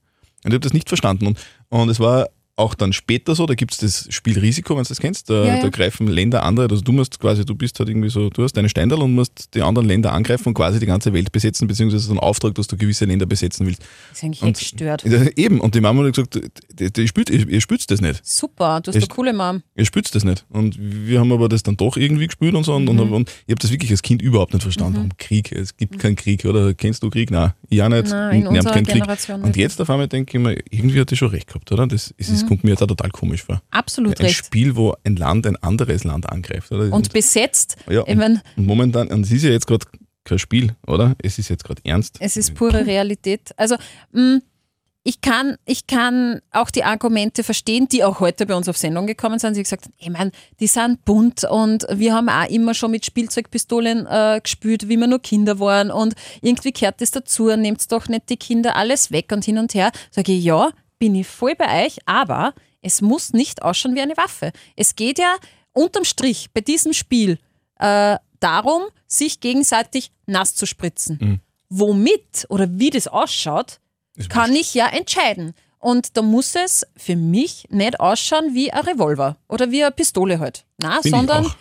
Und 0.44 0.50
ich 0.50 0.54
habe 0.54 0.60
das 0.60 0.72
nicht 0.72 0.88
verstanden. 0.88 1.26
Und, 1.28 1.38
und 1.68 1.88
es 1.88 2.00
war 2.00 2.28
auch 2.54 2.74
dann 2.74 2.92
später 2.92 3.34
so, 3.34 3.46
da 3.46 3.54
gibt 3.54 3.72
es 3.72 3.78
das 3.78 4.06
Spiel 4.14 4.38
Risiko, 4.38 4.76
wenn 4.76 4.82
du 4.82 4.88
das 4.90 5.00
kennst. 5.00 5.30
Da, 5.30 5.44
Ja, 5.46 5.54
ja. 5.56 5.62
da 5.62 5.68
greifen 5.70 6.06
Länder 6.06 6.42
andere, 6.42 6.68
also 6.68 6.82
du 6.82 6.92
musst 6.92 7.18
quasi, 7.18 7.46
du 7.46 7.54
bist 7.54 7.78
halt 7.78 7.88
irgendwie 7.88 8.10
so, 8.10 8.28
du 8.28 8.42
hast 8.44 8.52
deine 8.54 8.68
Steindal 8.68 9.00
und 9.00 9.14
musst 9.14 9.54
die 9.54 9.62
anderen 9.62 9.88
Länder 9.88 10.12
angreifen 10.12 10.48
und 10.48 10.54
quasi 10.54 10.78
die 10.78 10.84
ganze 10.86 11.14
Welt 11.14 11.32
besetzen, 11.32 11.66
beziehungsweise 11.66 12.04
so 12.04 12.10
einen 12.12 12.20
Auftrag, 12.20 12.54
dass 12.54 12.66
du 12.66 12.76
gewisse 12.76 13.06
Länder 13.06 13.24
besetzen 13.24 13.66
willst. 13.66 13.80
Das 14.10 14.18
ist 14.18 14.24
eigentlich 14.24 14.42
Und- 14.42 14.48
echt 14.60 14.70
gestört. 14.72 15.04
Eben, 15.38 15.60
und 15.60 15.74
die 15.74 15.80
Mama 15.80 16.04
hat 16.04 16.14
gesagt, 16.14 16.40
die, 16.78 16.92
die 16.92 17.08
spürt, 17.08 17.30
ihr, 17.30 17.48
ihr 17.48 17.60
spürt 17.62 17.90
das 17.90 18.02
nicht. 18.02 18.20
Super, 18.24 18.80
du 18.82 18.88
hast 18.90 18.96
eine 18.96 19.06
coole 19.06 19.32
Mom. 19.32 19.62
Ihr 19.74 19.86
spürt 19.86 20.14
das 20.14 20.22
nicht. 20.22 20.44
Und 20.50 20.76
wir 20.78 21.20
haben 21.20 21.32
aber 21.32 21.48
das 21.48 21.62
dann 21.62 21.78
doch 21.78 21.96
irgendwie 21.96 22.26
gespürt 22.26 22.54
und 22.54 22.64
so. 22.64 22.74
Und, 22.74 22.84
Mhm. 22.84 23.00
und, 23.00 23.12
und 23.12 23.30
ich 23.46 23.52
habe 23.52 23.60
das 23.60 23.70
wirklich 23.70 23.90
als 23.90 24.02
Kind 24.02 24.20
überhaupt 24.20 24.52
nicht 24.52 24.62
verstanden. 24.62 24.96
Warum 24.96 25.16
Krieg? 25.16 25.52
Es 25.52 25.74
gibt 25.78 25.98
keinen 25.98 26.16
Krieg, 26.16 26.44
oder? 26.44 26.74
Kennst 26.74 27.02
du 27.02 27.08
Krieg? 27.08 27.30
Nein, 27.30 27.54
ich 27.70 27.82
auch 27.82 27.88
nicht. 27.88 28.08
Nein, 28.10 28.42
in 28.42 28.46
unserer 28.46 28.74
keinen 28.74 28.84
Krieg. 28.84 28.94
Generation 28.96 29.40
Und 29.40 29.46
nicht. 29.48 29.56
jetzt 29.56 29.80
auf 29.80 29.88
einmal 29.88 30.06
denke 30.06 30.36
ich 30.36 30.42
mir, 30.44 30.58
irgendwie 30.70 31.00
hat 31.00 31.10
die 31.10 31.16
schon 31.16 31.28
recht 31.30 31.46
gehabt, 31.46 31.72
oder? 31.72 31.86
Das, 31.86 32.12
ist, 32.18 32.41
das 32.42 32.48
kommt 32.48 32.64
mir 32.64 32.70
jetzt 32.70 32.82
auch 32.82 32.86
total 32.86 33.10
komisch 33.10 33.44
vor. 33.44 33.62
Absolut 33.70 34.18
Ein 34.20 34.26
recht. 34.26 34.44
Spiel, 34.44 34.76
wo 34.76 34.94
ein 35.04 35.16
Land 35.16 35.46
ein 35.46 35.56
anderes 35.56 36.04
Land 36.04 36.28
angreift, 36.28 36.70
oder? 36.72 36.92
Und 36.92 37.12
besetzt. 37.12 37.76
ja, 37.90 38.04
Ich 38.06 38.16
mein, 38.16 38.40
und 38.56 38.66
momentan, 38.66 39.08
und 39.08 39.22
es 39.24 39.32
ist 39.32 39.42
ja 39.44 39.50
jetzt 39.50 39.66
gerade 39.66 39.86
kein 40.24 40.38
Spiel, 40.38 40.74
oder? 40.86 41.14
Es 41.22 41.38
ist 41.38 41.48
jetzt 41.48 41.64
gerade 41.64 41.80
ernst. 41.84 42.16
es 42.20 42.36
ist 42.36 42.54
pure 42.54 42.86
Realität. 42.86 43.50
Also, 43.56 43.76
mh, 44.12 44.40
ich 45.04 45.20
kann, 45.20 45.56
ich 45.64 45.88
kann 45.88 46.40
auch 46.52 46.70
die 46.70 46.84
Argumente 46.84 47.42
verstehen, 47.42 47.88
die 47.88 48.04
auch 48.04 48.20
heute 48.20 48.46
bei 48.46 48.54
uns 48.54 48.68
auf 48.68 48.76
Sendung 48.76 49.06
gekommen 49.08 49.40
sind. 49.40 49.54
Sie 49.54 49.62
gesagt 49.62 49.86
haben, 49.86 49.94
ich 49.98 50.10
mein, 50.10 50.30
die 50.60 50.68
sind 50.68 51.04
bunt 51.04 51.42
und 51.42 51.86
wir 51.92 52.14
haben 52.14 52.28
auch 52.28 52.48
immer 52.48 52.72
schon 52.72 52.92
mit 52.92 53.04
Spielzeugpistolen 53.04 54.06
äh, 54.06 54.40
gespielt, 54.40 54.88
wie 54.88 54.96
wir 54.96 55.08
nur 55.08 55.18
Kinder 55.20 55.58
waren 55.58 55.90
und 55.90 56.14
irgendwie 56.40 56.70
kehrt 56.70 57.00
das 57.00 57.10
dazu, 57.10 57.48
nehmt 57.56 57.90
doch 57.90 58.06
nicht 58.08 58.28
die 58.30 58.36
Kinder 58.36 58.76
alles 58.76 59.10
weg 59.10 59.32
und 59.32 59.44
hin 59.44 59.58
und 59.58 59.74
her. 59.74 59.90
Sage 60.12 60.32
ich, 60.32 60.44
ja, 60.44 60.70
bin 61.02 61.16
ich 61.16 61.26
voll 61.26 61.56
bei 61.56 61.84
euch, 61.84 61.98
aber 62.06 62.54
es 62.80 63.00
muss 63.00 63.32
nicht 63.32 63.62
ausschauen 63.62 63.96
wie 63.96 64.00
eine 64.02 64.16
Waffe. 64.16 64.52
Es 64.76 64.94
geht 64.94 65.18
ja 65.18 65.34
unterm 65.72 66.04
Strich 66.04 66.50
bei 66.54 66.60
diesem 66.60 66.92
Spiel 66.92 67.40
äh, 67.80 68.18
darum, 68.38 68.82
sich 69.08 69.40
gegenseitig 69.40 70.12
nass 70.26 70.54
zu 70.54 70.64
spritzen. 70.64 71.40
Womit 71.68 72.46
oder 72.50 72.68
wie 72.78 72.90
das 72.90 73.08
ausschaut, 73.08 73.80
Ist 74.14 74.30
kann 74.30 74.54
ich 74.54 74.74
ja 74.74 74.86
entscheiden. 74.86 75.54
Und 75.80 76.16
da 76.16 76.22
muss 76.22 76.54
es 76.54 76.86
für 76.96 77.16
mich 77.16 77.66
nicht 77.68 77.98
ausschauen 77.98 78.54
wie 78.54 78.72
ein 78.72 78.84
Revolver 78.84 79.38
oder 79.48 79.72
wie 79.72 79.82
eine 79.82 79.90
Pistole 79.90 80.38
halt. 80.38 80.64
Na, 80.80 81.00
Finde 81.02 81.08
ich 81.08 81.14
sondern 81.16 81.52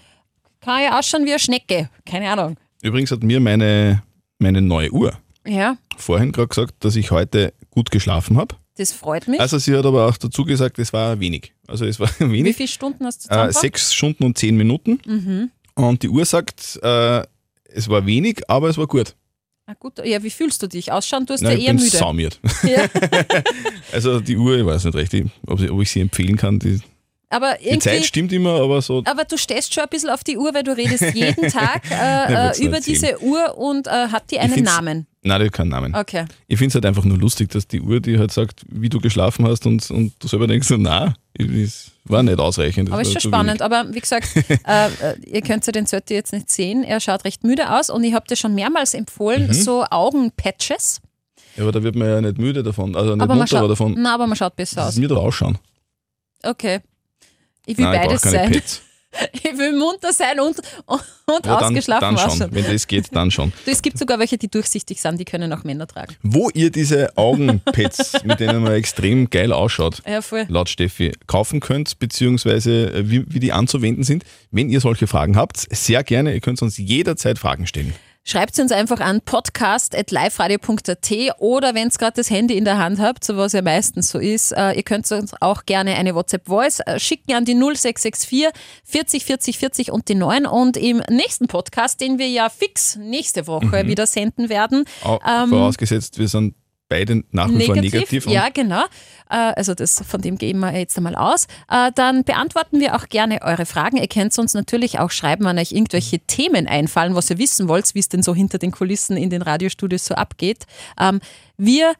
kann 0.59 0.83
ja 0.83 0.99
ausschauen 0.99 1.25
wie 1.25 1.31
eine 1.31 1.39
Schnecke. 1.39 1.89
Keine 2.05 2.29
Ahnung. 2.29 2.57
Übrigens 2.83 3.09
hat 3.09 3.23
mir 3.23 3.39
meine, 3.39 4.03
meine 4.37 4.61
neue 4.61 4.91
Uhr 4.91 5.17
Ja, 5.47 5.77
vorhin 5.97 6.31
gerade 6.31 6.49
gesagt, 6.49 6.85
dass 6.85 6.95
ich 6.95 7.09
heute 7.09 7.55
gut 7.71 7.89
geschlafen 7.89 8.37
habe. 8.37 8.60
Das 8.77 8.91
freut 8.93 9.27
mich. 9.27 9.39
Also 9.39 9.57
sie 9.57 9.75
hat 9.75 9.85
aber 9.85 10.07
auch 10.07 10.17
dazu 10.17 10.45
gesagt, 10.45 10.79
es 10.79 10.91
war 10.93 11.19
wenig. 11.19 11.53
Also 11.67 11.85
es 11.85 11.99
war 11.99 12.09
wie 12.19 12.31
wenig. 12.31 12.55
viele 12.55 12.67
Stunden 12.69 13.05
hast 13.05 13.29
du 13.29 13.35
Äh, 13.35 13.51
sechs 13.51 13.93
Stunden 13.93 14.23
und 14.23 14.37
zehn 14.37 14.55
Minuten. 14.57 14.99
Mhm. 15.05 15.51
Und 15.75 16.03
die 16.03 16.09
Uhr 16.09 16.25
sagt, 16.25 16.79
äh, 16.83 17.23
es 17.65 17.87
war 17.89 18.05
wenig, 18.05 18.49
aber 18.49 18.69
es 18.69 18.77
war 18.77 18.87
gut. 18.87 19.15
Ah, 19.67 19.73
gut. 19.79 20.05
Ja, 20.05 20.21
wie 20.23 20.29
fühlst 20.29 20.61
du 20.63 20.67
dich? 20.67 20.91
Ausschauen, 20.91 21.25
du 21.25 21.33
hast 21.33 21.41
Nein, 21.41 21.53
ja 21.53 21.57
ich 21.59 21.65
eher 21.67 21.73
bin 21.73 21.83
müde. 21.83 21.97
saumiert. 21.97 22.39
Ja. 22.63 22.87
Also 23.93 24.19
die 24.21 24.37
Uhr, 24.37 24.57
ich 24.57 24.65
weiß 24.65 24.85
nicht 24.85 24.95
recht, 24.95 25.13
ob 25.47 25.59
ich 25.81 25.91
sie 25.91 25.99
empfehlen 26.01 26.37
kann. 26.37 26.59
Die, 26.59 26.79
Aber 27.31 27.55
die 27.59 27.79
Zeit 27.79 27.93
irgendwie, 27.93 28.07
stimmt 28.07 28.33
immer, 28.33 28.61
aber 28.61 28.81
so. 28.81 29.01
aber 29.05 29.23
du 29.23 29.37
stehst 29.37 29.73
schon 29.73 29.83
ein 29.83 29.89
bisschen 29.89 30.09
auf 30.09 30.23
die 30.23 30.37
Uhr, 30.37 30.53
weil 30.53 30.63
du 30.63 30.75
redest 30.75 31.13
jeden 31.15 31.49
Tag 31.51 31.81
äh, 31.89 31.93
äh, 31.95 32.29
über 32.65 32.77
erzählen. 32.77 32.83
diese 32.85 33.21
Uhr 33.23 33.57
und 33.57 33.87
äh, 33.87 33.89
hat 34.09 34.29
die 34.31 34.39
einen 34.39 34.63
Namen. 34.63 35.07
Nein, 35.23 35.39
die 35.39 35.45
hat 35.45 35.53
keinen 35.53 35.69
Namen. 35.69 35.95
Okay. 35.95 36.25
Ich 36.47 36.57
finde 36.57 36.69
es 36.69 36.75
halt 36.75 36.85
einfach 36.85 37.03
nur 37.05 37.17
lustig, 37.17 37.49
dass 37.51 37.67
die 37.67 37.79
Uhr, 37.79 37.99
die 38.01 38.17
halt 38.19 38.31
sagt, 38.31 38.61
wie 38.69 38.89
du 38.89 38.99
geschlafen 38.99 39.47
hast 39.47 39.65
und, 39.65 39.89
und 39.91 40.13
du 40.19 40.27
selber 40.27 40.47
denkst, 40.47 40.67
na, 40.77 41.13
es 41.37 41.91
war 42.05 42.21
nicht 42.23 42.39
ausreichend. 42.39 42.89
das 42.89 42.93
Aber 42.93 43.01
ist 43.03 43.11
schon 43.13 43.21
spannend. 43.31 43.61
Aber 43.61 43.85
wie 43.93 43.99
gesagt, 43.99 44.27
äh, 44.67 44.87
äh, 44.87 44.89
ihr 45.25 45.41
könnt 45.41 45.65
ja 45.65 45.71
den 45.71 45.85
Zötti 45.85 46.15
jetzt 46.15 46.33
nicht 46.33 46.49
sehen. 46.49 46.83
Er 46.83 46.99
schaut 46.99 47.23
recht 47.23 47.43
müde 47.43 47.71
aus 47.71 47.89
und 47.89 48.03
ich 48.03 48.13
habe 48.13 48.27
dir 48.27 48.35
schon 48.35 48.55
mehrmals 48.55 48.93
empfohlen, 48.93 49.47
Mhm. 49.47 49.53
so 49.53 49.85
Augenpatches. 49.89 51.01
wenig. 51.01 51.57
Ja, 51.57 51.63
aber 51.63 51.71
da 51.71 51.83
wird 51.83 51.95
man 51.95 52.07
ja 52.07 52.21
nicht 52.21 52.37
müde 52.37 52.63
davon, 52.63 52.95
also 52.95 53.11
nicht 53.13 53.21
Aber 53.21 53.35
man, 53.35 53.37
munter 53.49 53.67
davon. 53.67 53.95
na, 53.97 54.13
aber 54.15 54.25
man 54.27 54.35
schaut 54.35 54.55
besser 54.55 54.77
Das 54.77 54.87
aus. 54.89 54.95
mir 54.97 55.07
doch 55.07 55.21
ausschauen. 55.23 55.57
Okay. 56.43 56.79
Ich 57.65 57.77
will 57.77 57.85
Nein, 57.85 58.01
ich 58.01 58.07
beides 58.07 58.21
keine 58.21 58.37
sein. 58.37 58.51
Pets. 58.51 58.81
Ich 59.33 59.43
will 59.43 59.77
munter 59.77 60.13
sein 60.13 60.39
und, 60.39 60.57
und, 60.85 61.01
Ja, 61.27 61.39
dann, 61.41 61.63
ausgeschlafen 61.63 62.01
dann 62.01 62.17
schon. 62.17 62.29
ausschauen. 62.29 62.49
Wenn 62.53 62.71
das 62.71 62.87
geht, 62.87 63.13
dann 63.13 63.29
schon. 63.29 63.51
Du, 63.65 63.71
Es 63.71 63.81
gibt 63.81 63.97
sogar 63.97 64.19
welche, 64.19 64.37
die 64.37 64.47
durchsichtig 64.49 65.01
sind, 65.01 65.19
die 65.19 65.25
können 65.25 65.51
auch 65.51 65.65
Männer 65.65 65.85
tragen. 65.85 66.15
Wo 66.23 66.49
ihr 66.53 66.71
diese 66.71 67.17
Augenpads, 67.17 68.23
mit 68.23 68.39
denen 68.39 68.63
man 68.63 68.71
extrem 68.73 69.29
geil 69.29 69.51
ausschaut, 69.51 70.01
Ja, 70.07 70.21
laut 70.47 70.69
Steffi, 70.69 71.11
kaufen 71.27 71.59
könnt, 71.59 71.99
beziehungsweise 71.99 72.93
äh, 72.93 73.09
wie, 73.09 73.25
wie 73.27 73.41
die 73.41 73.51
anzuwenden 73.51 74.05
sind. 74.05 74.23
Wenn 74.51 74.69
ihr 74.69 74.79
solche 74.79 75.07
Fragen 75.07 75.35
habt, 75.35 75.57
sehr 75.75 76.03
gerne. 76.05 76.33
Ihr 76.33 76.39
könnt 76.39 76.61
uns 76.61 76.77
jederzeit 76.77 77.37
Fragen 77.37 77.67
stellen. 77.67 77.93
Schreibt 78.23 78.59
uns 78.59 78.71
einfach 78.71 78.99
an 78.99 79.21
podcast.liveradio.at 79.21 81.11
oder 81.39 81.73
wenn 81.73 81.87
ihr 81.87 81.97
gerade 81.97 82.13
das 82.17 82.29
Handy 82.29 82.55
in 82.55 82.65
der 82.65 82.77
Hand 82.77 82.99
habt, 82.99 83.23
so 83.23 83.35
was 83.35 83.53
ja 83.53 83.63
meistens 83.63 84.09
so 84.09 84.19
ist, 84.19 84.51
äh, 84.51 84.73
ihr 84.73 84.83
könnt 84.83 85.11
uns 85.11 85.33
auch 85.41 85.65
gerne 85.65 85.95
eine 85.95 86.13
WhatsApp-Voice 86.13 86.81
äh, 86.85 86.99
schicken 86.99 87.33
an 87.33 87.45
die 87.45 87.55
0664 87.55 88.49
40 88.83 89.25
40 89.25 89.57
40 89.57 89.91
und 89.91 90.07
die 90.07 90.13
9 90.15 90.45
und 90.45 90.77
im 90.77 91.01
nächsten 91.09 91.47
Podcast, 91.47 91.99
den 91.99 92.19
wir 92.19 92.29
ja 92.29 92.49
fix 92.49 92.95
nächste 92.95 93.47
Woche 93.47 93.87
wieder 93.87 94.05
senden 94.05 94.49
werden, 94.49 94.85
Ähm, 95.27 95.49
Vorausgesetzt, 95.49 96.19
wir 96.19 96.27
sind 96.27 96.53
beide 96.91 97.23
nach 97.31 97.49
wie 97.49 97.65
vor 97.65 97.75
negativ. 97.75 98.27
ja, 98.27 98.49
genau. 98.53 98.83
Äh, 99.29 99.53
Also 99.55 99.73
das, 99.73 100.03
von 100.07 100.21
dem 100.21 100.37
gehen 100.37 100.59
wir 100.59 100.77
jetzt 100.77 100.95
einmal 100.97 101.15
aus. 101.15 101.47
Äh, 101.69 101.91
Dann 101.95 102.23
beantworten 102.23 102.79
wir 102.79 102.95
auch 102.95 103.07
gerne 103.09 103.41
eure 103.41 103.65
Fragen. 103.65 103.97
Ihr 103.97 104.07
könnt 104.07 104.37
uns 104.37 104.53
natürlich 104.53 104.99
auch 104.99 105.09
schreiben, 105.09 105.45
wenn 105.45 105.57
euch 105.57 105.71
irgendwelche 105.71 106.19
Themen 106.19 106.67
einfallen, 106.67 107.15
was 107.15 107.29
ihr 107.29 107.37
wissen 107.39 107.67
wollt, 107.67 107.95
wie 107.95 107.99
es 107.99 108.09
denn 108.09 108.21
so 108.23 108.35
hinter 108.35 108.57
den 108.59 108.71
Kulissen 108.71 109.17
in 109.17 109.29
den 109.29 109.41
Radiostudios 109.41 110.05
so 110.05 110.13
abgeht. 110.15 110.65
Ähm, 110.99 111.19
Wir 111.57 111.93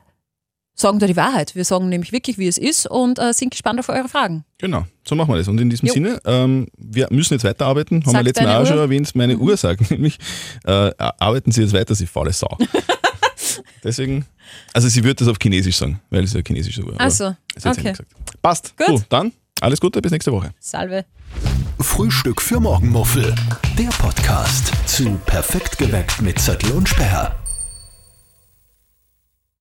sagen 0.73 0.99
da 0.99 1.05
die 1.05 1.15
Wahrheit. 1.15 1.53
Wir 1.55 1.63
sagen 1.65 1.89
nämlich 1.89 2.11
wirklich, 2.11 2.37
wie 2.39 2.47
es 2.47 2.57
ist 2.57 2.87
und 2.87 3.19
äh, 3.19 3.33
sind 3.33 3.51
gespannt 3.51 3.79
auf 3.79 3.89
eure 3.89 4.07
Fragen. 4.09 4.45
Genau, 4.57 4.85
so 5.07 5.15
machen 5.15 5.29
wir 5.31 5.37
das. 5.37 5.47
Und 5.47 5.59
in 5.61 5.69
diesem 5.69 5.87
Jo. 5.87 5.93
Sinne, 5.93 6.19
ähm, 6.25 6.67
wir 6.77 7.07
müssen 7.11 7.33
jetzt 7.35 7.43
weiterarbeiten. 7.43 7.97
Haben 7.99 8.05
wir 8.07 8.11
Sagt 8.13 8.25
letztes 8.25 8.45
Mal 8.45 8.57
auch 8.61 8.65
schon 8.65 8.77
Uhr? 8.77 8.83
erwähnt, 8.83 9.13
meine 9.15 9.37
Uhr 9.37 9.55
sagt 9.57 9.91
nämlich, 9.91 10.17
äh, 10.65 10.91
arbeiten 10.97 11.51
Sie 11.51 11.61
jetzt 11.61 11.73
weiter, 11.73 11.93
Sie 11.93 12.07
faule 12.07 12.33
Sau. 12.33 12.57
Deswegen, 13.83 14.25
also 14.73 14.87
sie 14.87 15.03
wird 15.03 15.21
das 15.21 15.27
auf 15.27 15.37
Chinesisch 15.41 15.77
sagen, 15.77 15.99
weil 16.09 16.23
es 16.23 16.33
ja 16.33 16.41
chinesische 16.45 16.83
Uhr. 16.83 16.95
Ach 16.97 17.09
so, 17.09 17.35
okay. 17.63 17.93
Passt. 18.41 18.77
Gut. 18.77 18.87
So, 18.87 19.03
dann 19.09 19.31
alles 19.59 19.79
Gute, 19.79 20.01
bis 20.01 20.11
nächste 20.11 20.31
Woche. 20.31 20.51
Salve. 20.59 21.05
Frühstück 21.79 22.41
für 22.41 22.59
Morgenmuffel. 22.59 23.33
Der 23.77 23.89
Podcast 23.89 24.71
zu 24.85 25.19
Perfekt 25.25 25.77
geweckt 25.77 26.21
mit 26.21 26.39
Zettel 26.39 26.71
und 26.71 26.89
Sperr. 26.89 27.40